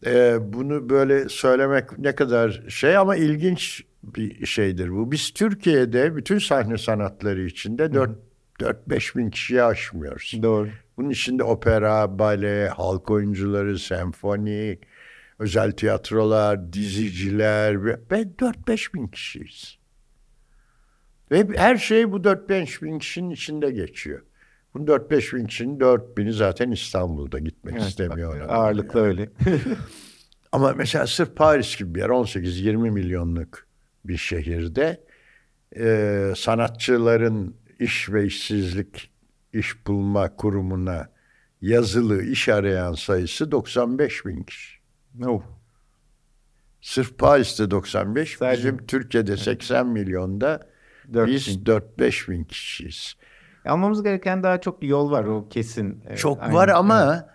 Ee, 0.06 0.36
bunu 0.40 0.90
böyle 0.90 1.28
söylemek 1.28 1.98
ne 1.98 2.14
kadar 2.14 2.62
şey 2.68 2.96
ama 2.96 3.16
ilginç 3.16 3.84
bir 4.02 4.46
şeydir 4.46 4.90
bu. 4.90 5.12
Biz 5.12 5.30
Türkiye'de 5.30 6.16
bütün 6.16 6.38
sahne 6.38 6.78
sanatları 6.78 7.42
içinde 7.42 7.92
4-5 8.60 9.18
bin 9.18 9.30
kişiyi 9.30 9.62
aşmıyoruz. 9.62 10.34
Doğru. 10.42 10.68
Bunun 10.96 11.10
içinde 11.10 11.44
opera, 11.44 12.18
bale, 12.18 12.68
halk 12.68 13.10
oyuncuları, 13.10 13.78
senfoni, 13.78 14.78
özel 15.38 15.72
tiyatrolar, 15.72 16.72
diziciler 16.72 17.84
ve 17.84 17.98
ve 18.10 18.22
4-5 18.22 18.94
bin 18.94 19.06
kişiyiz. 19.06 19.78
Ve 21.30 21.46
her 21.56 21.76
şey 21.76 22.12
bu 22.12 22.16
4-5 22.16 22.82
bin 22.82 22.98
kişinin 22.98 23.30
içinde 23.30 23.70
geçiyor. 23.70 24.22
Bu 24.74 24.78
4-5 24.78 25.36
bin 25.36 25.46
kişinin 25.46 25.80
4 25.80 26.18
bini 26.18 26.32
zaten 26.32 26.70
İstanbul'da 26.70 27.38
gitmek 27.38 27.74
Evet, 27.74 27.86
istemiyor. 27.88 28.40
bak, 28.40 28.50
Ağırlıklı 28.50 29.00
öyle. 29.00 29.28
Ama 30.52 30.72
mesela 30.76 31.06
sırf 31.06 31.36
Paris 31.36 31.76
gibi 31.76 31.94
bir 31.94 32.00
yer 32.00 32.08
18-20 32.08 32.90
milyonluk 32.90 33.66
bir 34.04 34.16
şehirde 34.16 35.00
e, 35.76 36.32
sanatçıların 36.36 37.56
iş 37.80 38.10
ve 38.12 38.26
işsizlik 38.26 39.10
iş 39.52 39.86
bulma 39.86 40.36
kurumuna 40.36 41.08
yazılı 41.60 42.22
iş 42.22 42.48
arayan 42.48 42.92
sayısı 42.94 43.50
95 43.52 44.26
bin 44.26 44.42
kişi. 44.42 44.78
oh. 45.26 45.42
Sırf 46.80 47.18
Paris'te 47.18 47.70
95, 47.70 48.36
Sadece- 48.36 48.58
bizim 48.62 48.86
Türkiye'de 48.86 49.36
80 49.36 49.86
milyonda 49.86 50.60
Dört 51.14 51.28
biz 51.28 51.48
bin. 51.60 51.64
4-5 51.64 52.28
bin 52.30 52.44
kişiyiz. 52.44 53.14
Almamız 53.64 54.02
gereken 54.02 54.42
daha 54.42 54.60
çok 54.60 54.82
yol 54.82 55.10
var 55.10 55.24
o 55.24 55.48
kesin. 55.48 56.02
Evet, 56.06 56.18
Çok 56.18 56.42
aynen. 56.42 56.54
var 56.54 56.68
ama 56.68 57.28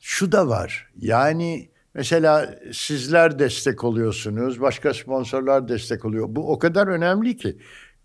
şu 0.00 0.32
da 0.32 0.48
var. 0.48 0.90
Yani 0.96 1.70
mesela 1.94 2.54
sizler 2.72 3.38
destek 3.38 3.84
oluyorsunuz, 3.84 4.60
başka 4.60 4.94
sponsorlar 4.94 5.68
destek 5.68 6.04
oluyor. 6.04 6.26
Bu 6.28 6.52
o 6.52 6.58
kadar 6.58 6.86
önemli 6.86 7.36
ki. 7.36 7.58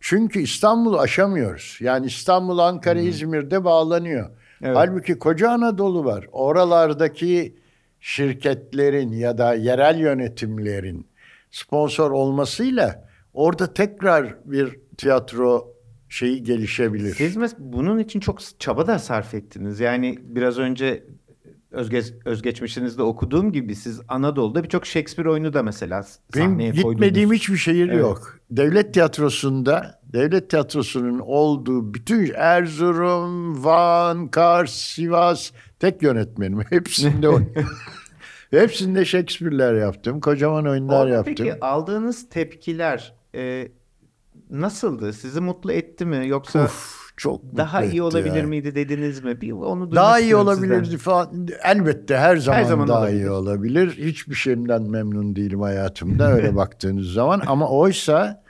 Çünkü 0.08 0.40
İstanbul'u 0.40 1.00
aşamıyoruz. 1.00 1.78
Yani 1.80 2.06
İstanbul, 2.06 2.58
Ankara, 2.58 3.00
İzmir'de 3.00 3.64
bağlanıyor. 3.64 4.30
Evet. 4.62 4.78
Halbuki 4.78 5.20
koca 5.20 5.50
Anadolu 5.50 6.06
var. 6.06 6.28
Oralardaki 6.32 7.56
şirketlerin 8.00 9.12
ya 9.12 9.38
da 9.38 9.54
yerel 9.54 10.00
yönetimlerin 10.00 11.08
sponsor 11.52 12.12
olmasıyla 12.12 13.10
orada 13.34 13.74
tekrar 13.74 14.36
bir 14.46 14.80
tiyatro 14.98 15.74
şeyi 16.10 16.44
gelişebilir. 16.44 17.16
Siz 17.16 17.38
mes- 17.38 17.56
bunun 17.60 18.00
için 18.00 18.20
çok 18.20 18.60
çaba 18.60 18.88
da 18.88 19.00
sarf 19.00 19.34
ettiniz. 19.34 19.80
Yani 19.80 20.18
biraz 20.22 20.58
önce 20.58 21.04
özge- 21.76 22.14
özgeçmişinizde 22.26 23.04
okuduğum 23.04 23.52
gibi 23.52 23.76
siz 23.76 24.02
Anadolu'da 24.08 24.64
birçok 24.64 24.86
Shakespeare 24.86 25.30
oyunu 25.30 25.54
da 25.54 25.64
mesela 25.64 26.06
Benim 26.36 26.50
sahneye 26.52 26.72
gitmediğim 26.72 27.30
koydunuz. 27.30 27.42
hiçbir 27.42 27.58
şehir 27.58 27.88
Evet. 27.90 28.00
yok. 28.00 28.40
Devlet 28.52 28.94
tiyatrosunda, 28.94 30.02
devlet 30.14 30.50
tiyatrosunun 30.50 31.20
olduğu 31.20 31.94
bütün 31.94 32.32
Erzurum, 32.36 33.64
Van, 33.66 34.28
Kars, 34.28 34.72
Sivas 34.72 35.52
tek 35.80 36.02
yönetmenim. 36.02 36.62
Hepsinde 36.70 37.30
Hepsinde 38.52 39.06
Shakespeare'ler 39.06 39.74
yaptım. 39.74 40.20
Kocaman 40.20 40.68
oyunlar 40.68 41.02
Orada 41.04 41.14
yaptım. 41.16 41.36
Peki 41.38 41.60
aldığınız 41.60 42.30
tepkiler 42.30 43.14
e, 43.36 43.68
nasıldı? 44.50 45.14
Sizi 45.14 45.42
mutlu 45.42 45.72
etti 45.72 46.06
mi? 46.06 46.28
Yoksa 46.28 46.64
Uf, 46.66 47.05
çok 47.18 47.58
daha 47.58 47.84
iyi 47.84 48.02
olabilir 48.02 48.36
ya. 48.36 48.48
miydi 48.48 48.76
dediniz 48.76 49.24
mi? 49.24 49.42
Bir 49.42 49.52
onu 49.52 49.96
Daha 49.96 50.20
iyi 50.20 50.36
olabilirdi 50.36 50.98
falan. 50.98 51.48
Elbette 51.64 52.18
her 52.18 52.38
zaman, 52.38 52.64
zaman 52.64 52.88
daha 52.88 53.00
olabilir. 53.00 53.20
iyi 53.20 53.30
olabilir. 53.30 53.98
Hiçbir 53.98 54.36
şeyimden 54.36 54.82
memnun 54.82 55.36
değilim 55.36 55.62
hayatımda 55.62 56.34
öyle 56.34 56.56
baktığınız 56.56 57.08
zaman. 57.08 57.42
Ama 57.48 57.70
oysa 57.70 58.44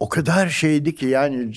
o 0.00 0.08
kadar 0.08 0.48
şeydi 0.48 0.94
ki 0.94 1.06
yani 1.06 1.52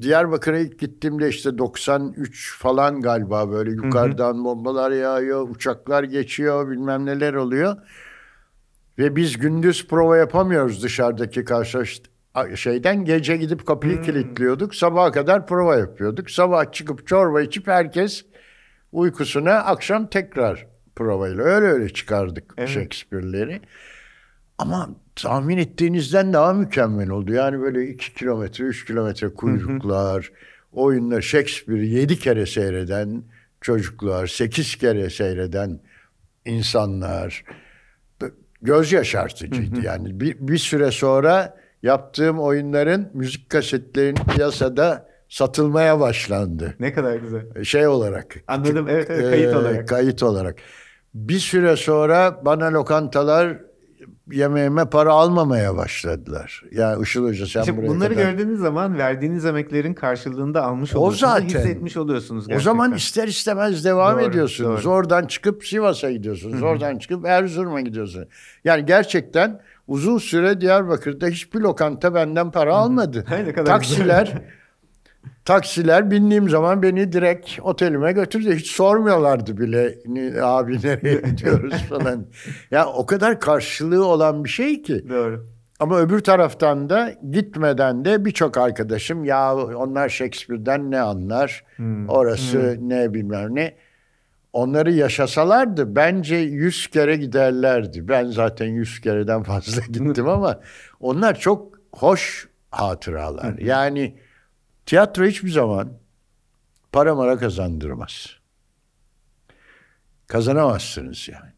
Diyarbakır'a 0.00 0.58
ilk 0.58 0.78
gittiğimde 0.78 1.28
işte 1.28 1.58
93 1.58 2.58
falan 2.58 3.00
galiba 3.00 3.50
böyle 3.50 3.70
yukarıdan 3.70 4.44
bombalar 4.44 4.90
yağıyor, 4.90 5.48
uçaklar 5.48 6.04
geçiyor, 6.04 6.70
bilmem 6.70 7.06
neler 7.06 7.34
oluyor. 7.34 7.76
Ve 8.98 9.16
biz 9.16 9.38
gündüz 9.38 9.86
prova 9.86 10.16
yapamıyoruz 10.16 10.82
dışarıdaki 10.82 11.44
karşı 11.44 11.78
şeyden 12.54 13.04
gece 13.04 13.36
gidip 13.36 13.66
kapıyı 13.66 14.02
kilitliyorduk. 14.02 14.74
Sabaha 14.74 15.12
kadar 15.12 15.46
prova 15.46 15.76
yapıyorduk. 15.76 16.30
Sabah 16.30 16.72
çıkıp 16.72 17.06
çorba 17.06 17.42
içip 17.42 17.66
herkes 17.66 18.24
uykusuna 18.92 19.52
akşam 19.52 20.06
tekrar 20.06 20.66
provayla 20.96 21.44
öyle 21.44 21.66
öyle 21.66 21.88
çıkardık 21.88 22.54
Evet. 22.56 22.68
Shakespeare'leri. 22.68 23.60
Ama 24.58 24.90
tahmin 25.16 25.58
ettiğinizden 25.58 26.32
daha 26.32 26.52
mükemmel 26.52 27.10
oldu. 27.10 27.32
Yani 27.32 27.60
böyle 27.60 27.88
iki 27.88 28.14
kilometre, 28.14 28.64
üç 28.64 28.84
kilometre 28.84 29.28
kuyruklar, 29.28 30.32
oyunlar 30.72 31.22
Shakespeare'i 31.22 31.88
yedi 31.88 32.18
kere 32.18 32.46
seyreden 32.46 33.22
çocuklar, 33.60 34.26
sekiz 34.26 34.76
kere 34.76 35.10
seyreden 35.10 35.80
insanlar. 36.44 37.44
Göz 38.62 38.92
yaşartıcıydı 38.92 39.80
yani. 39.80 40.20
Bir, 40.20 40.36
bir 40.40 40.58
süre 40.58 40.90
sonra 40.90 41.63
yaptığım 41.84 42.38
oyunların 42.38 43.08
müzik 43.14 43.50
kasetlerin 43.50 44.14
piyasada 44.34 45.06
satılmaya 45.28 46.00
başlandı. 46.00 46.74
Ne 46.80 46.92
kadar 46.92 47.16
güzel. 47.16 47.64
Şey 47.64 47.86
olarak. 47.86 48.36
Anladım. 48.48 48.86
Evet, 48.88 49.06
evet, 49.10 49.30
kayıt 49.30 49.52
Ee, 49.52 49.56
olarak. 49.56 49.88
Kayıt 49.88 50.22
olarak. 50.22 50.56
Bir 51.14 51.38
süre 51.38 51.76
sonra 51.76 52.40
bana 52.44 52.72
lokantalar 52.72 53.58
yemeğime 54.32 54.84
para 54.84 55.12
almamaya 55.12 55.76
başladılar. 55.76 56.62
Ya 56.72 56.96
Işıl 56.96 57.28
Hoca 57.28 57.46
sen 57.46 57.60
İşte 57.60 57.76
buraya 57.76 57.86
bunları 57.88 58.14
kadar... 58.14 58.32
gördüğünüz 58.32 58.60
zaman 58.60 58.98
verdiğiniz 58.98 59.44
emeklerin 59.44 59.94
karşılığında 59.94 60.64
almış 60.64 60.96
O 60.96 60.98
oluyorsunuz. 60.98 61.32
ve 61.34 61.40
zaten. 61.40 61.58
hissetmiş 61.58 61.96
oluyorsunuz 61.96 62.44
O 62.44 62.48
gerçekten. 62.48 62.72
zaman 62.72 62.94
ister 62.94 63.28
istemez 63.28 63.84
devam 63.84 64.14
Doğru, 64.18 64.24
ediyorsunuz. 64.24 64.84
doğru. 64.84 64.92
Oradan 64.92 65.26
çıkıp 65.26 65.64
Sivas'a 65.66 66.10
gidiyorsunuz. 66.10 66.62
Oradan 66.62 66.98
çıkıp 66.98 67.26
Erzurum'a 67.26 67.80
gidiyorsunuz. 67.80 68.28
Yani 68.64 68.86
gerçekten 68.86 69.60
uzun 69.88 70.18
süre 70.18 70.60
Diyarbakır'da 70.60 71.26
hiçbir 71.26 71.60
lokanta 71.60 72.14
benden 72.14 72.50
para 72.50 72.74
almadı. 72.76 73.24
Ne 73.30 73.52
kadar 73.52 73.66
Taksiler 73.72 74.32
taksiler 75.44 76.10
bindiğim 76.10 76.48
zaman 76.48 76.82
beni 76.82 77.12
direkt 77.12 77.50
otelime 77.62 78.12
götürdü. 78.12 78.56
Hiç 78.56 78.70
sormuyorlardı 78.70 79.58
bile 79.58 79.98
"Ni- 80.06 80.42
abi 80.42 80.76
nereye 80.76 81.14
gidiyoruz 81.30 81.74
falan. 81.88 82.26
Ya 82.70 82.86
o 82.86 83.06
kadar 83.06 83.40
karşılığı 83.40 84.06
olan 84.06 84.44
bir 84.44 84.48
şey 84.48 84.82
ki. 84.82 85.08
Doğru. 85.08 85.46
Ama 85.80 85.98
öbür 86.00 86.20
taraftan 86.20 86.90
da 86.90 87.12
gitmeden 87.30 88.04
de 88.04 88.24
birçok 88.24 88.56
arkadaşım 88.58 89.24
ya 89.24 89.56
onlar 89.56 90.08
Shakespeare'den 90.08 90.90
ne 90.90 91.00
anlar? 91.00 91.64
Orası 92.08 92.76
ne 92.80 93.14
bilmem 93.14 93.54
ne. 93.54 93.74
Onları 94.54 94.92
yaşasalardı 94.92 95.96
bence 95.96 96.36
yüz 96.36 96.86
kere 96.86 97.16
giderlerdi. 97.16 98.08
Ben 98.08 98.26
zaten 98.26 98.66
yüz 98.66 99.00
kereden 99.00 99.42
fazla 99.42 99.82
gittim 99.92 100.28
ama 100.28 100.60
onlar 101.00 101.38
çok 101.40 101.78
hoş 101.92 102.48
hatıralar. 102.70 103.58
Yani 103.58 104.18
tiyatro 104.86 105.24
hiçbir 105.24 105.50
zaman 105.50 105.92
para 106.92 107.14
mara 107.14 107.38
kazandırmaz. 107.38 108.26
Kazanamazsınız 110.26 111.28
yani. 111.28 111.52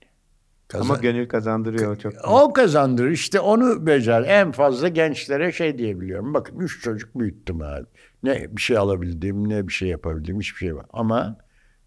Kazan- 0.69 0.85
Ama 0.85 0.97
gönül 0.97 1.29
kazandırıyor 1.29 1.97
çok. 1.99 2.13
o 2.29 2.53
kazandırır. 2.53 3.11
İşte 3.11 3.41
onu 3.41 3.87
becer. 3.87 4.23
En 4.23 4.53
fazla 4.53 4.89
gençlere 4.89 5.53
şey 5.53 5.79
diyebiliyorum. 5.79 6.35
Bakın 6.35 6.59
üç 6.61 6.83
çocuk 6.83 7.15
büyüttüm 7.19 7.61
abi. 7.63 7.87
Ne 8.23 8.57
bir 8.57 8.63
şey 8.63 8.77
alabildim, 8.79 9.49
ne 9.49 9.69
bir 9.69 9.73
şey 9.73 9.89
yapabildim, 9.89 10.41
hiçbir 10.41 10.59
şey 10.59 10.77
var. 10.77 10.87
Ama 10.93 11.37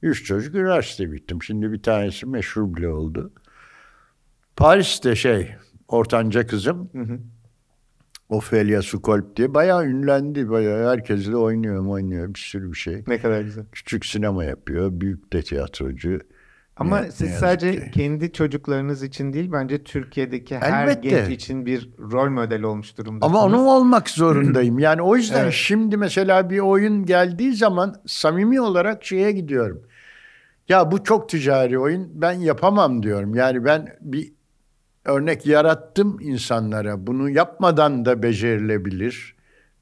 üç 0.01 0.25
çocuk 0.25 0.55
üniversite 0.55 1.11
bittim. 1.11 1.43
Şimdi 1.43 1.71
bir 1.71 1.83
tanesi 1.83 2.25
meşhur 2.25 2.75
bile 2.75 2.87
oldu. 2.89 3.31
Paris'te 4.55 5.15
şey, 5.15 5.55
ortanca 5.87 6.47
kızım. 6.47 6.89
Ophelia 8.29 8.81
Skolp 8.81 9.35
diye 9.35 9.53
bayağı 9.53 9.85
ünlendi. 9.85 10.49
Bayağı 10.49 10.89
herkesle 10.91 11.35
oynuyor, 11.35 11.85
oynuyor 11.85 12.33
bir 12.33 12.39
sürü 12.39 12.71
bir 12.71 12.77
şey. 12.77 13.03
Ne 13.07 13.17
kadar 13.21 13.41
güzel. 13.41 13.65
Küçük 13.71 14.05
sinema 14.05 14.43
yapıyor, 14.43 14.91
büyük 14.93 15.33
de 15.33 15.41
tiyatrocu. 15.41 16.19
Ama 16.77 16.99
Ne- 16.99 17.11
siz 17.11 17.29
ne 17.29 17.35
sadece 17.37 17.71
ki. 17.85 17.91
kendi 17.91 18.31
çocuklarınız 18.31 19.03
için 19.03 19.33
değil 19.33 19.49
bence 19.51 19.83
Türkiye'deki 19.83 20.57
her 20.57 20.83
Elbette. 20.87 21.09
genç 21.09 21.29
için 21.29 21.65
bir 21.65 21.89
rol 21.99 22.29
model 22.29 22.63
olmuş 22.63 22.97
durumdasınız. 22.97 23.35
Ama 23.37 23.45
onu 23.45 23.59
olmak 23.69 24.09
zorundayım. 24.09 24.79
Yani 24.79 25.01
o 25.01 25.15
yüzden 25.15 25.43
Evet. 25.43 25.53
şimdi 25.53 25.97
mesela 25.97 26.49
bir 26.49 26.59
oyun 26.59 27.05
geldiği 27.05 27.53
zaman 27.53 27.95
samimi 28.07 28.61
olarak 28.61 29.05
şeye 29.05 29.31
gidiyorum. 29.31 29.81
Ya 30.69 30.91
bu 30.91 31.03
çok 31.03 31.29
ticari 31.29 31.79
oyun 31.79 32.09
ben 32.21 32.31
yapamam 32.31 33.03
diyorum. 33.03 33.35
Yani 33.35 33.65
ben 33.65 33.97
bir 34.01 34.33
örnek 35.05 35.45
yarattım 35.45 36.17
insanlara. 36.21 37.07
Bunu 37.07 37.29
yapmadan 37.29 38.05
da 38.05 38.23
becerilebilir. 38.23 39.35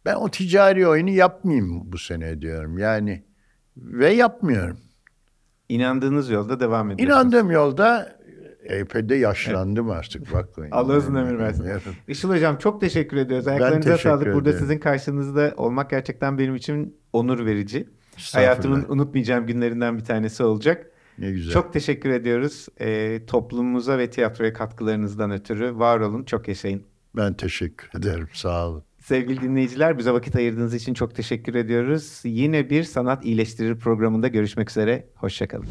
Ben 0.05 0.15
o 0.15 0.29
ticari 0.29 0.87
oyunu 0.87 1.09
yapmayayım 1.09 1.91
bu 1.91 1.97
sene 1.97 2.41
diyorum. 2.41 2.77
Yani 2.77 3.23
ve 3.77 4.13
yapmıyorum. 4.13 4.77
İnandığınız 5.69 6.29
yolda 6.29 6.59
devam 6.59 6.91
ediyorsunuz. 6.91 7.21
İnandığım 7.23 7.51
yolda 7.51 8.17
epey 8.63 9.09
de 9.09 9.15
yaşlandım 9.15 9.89
artık 9.89 10.33
bakmayın. 10.33 10.71
Allah 10.71 10.97
uzun 10.97 11.15
ömür 11.15 11.39
versin. 11.39 11.65
Işıl 12.07 12.29
Hocam 12.29 12.57
çok 12.57 12.81
teşekkür 12.81 13.17
ediyoruz. 13.17 13.47
Ayaklarınıza 13.47 13.89
teşekkür 13.89 14.09
sağlık. 14.09 14.33
Burada 14.33 14.49
ederim. 14.49 14.65
sizin 14.65 14.79
karşınızda 14.79 15.53
olmak 15.57 15.89
gerçekten 15.89 16.37
benim 16.37 16.55
için 16.55 16.97
onur 17.13 17.45
verici. 17.45 17.87
Hayatımın 18.33 18.85
unutmayacağım 18.89 19.45
günlerinden 19.45 19.97
bir 19.97 20.03
tanesi 20.03 20.43
olacak. 20.43 20.91
Ne 21.17 21.31
güzel. 21.31 21.53
Çok 21.53 21.73
teşekkür 21.73 22.09
ediyoruz. 22.09 22.67
Ee, 22.81 23.21
toplumumuza 23.27 23.97
ve 23.97 24.09
tiyatroya 24.09 24.53
katkılarınızdan 24.53 25.31
ötürü 25.31 25.75
var 25.75 25.99
olun, 25.99 26.23
çok 26.23 26.47
yaşayın. 26.47 26.83
Ben 27.15 27.33
teşekkür 27.33 27.99
ederim. 27.99 28.27
Sağ 28.33 28.67
olun. 28.69 28.83
Sevgili 28.99 29.41
dinleyiciler, 29.41 29.97
bize 29.97 30.11
vakit 30.11 30.35
ayırdığınız 30.35 30.73
için 30.73 30.93
çok 30.93 31.15
teşekkür 31.15 31.55
ediyoruz. 31.55 32.21
Yine 32.23 32.69
bir 32.69 32.83
Sanat 32.83 33.25
İyileştirir 33.25 33.79
programında 33.79 34.27
görüşmek 34.27 34.69
üzere. 34.69 35.07
Hoşçakalın. 35.15 35.67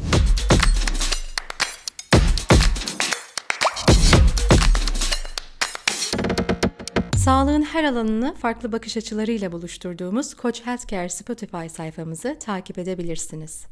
Sağlığın 7.27 7.61
her 7.61 7.83
alanını 7.83 8.33
farklı 8.33 8.71
bakış 8.71 8.97
açılarıyla 8.97 9.51
buluşturduğumuz 9.51 10.33
Koç 10.33 10.61
Healthcare 10.65 11.09
Spotify 11.09 11.67
sayfamızı 11.67 12.37
takip 12.39 12.77
edebilirsiniz. 12.77 13.65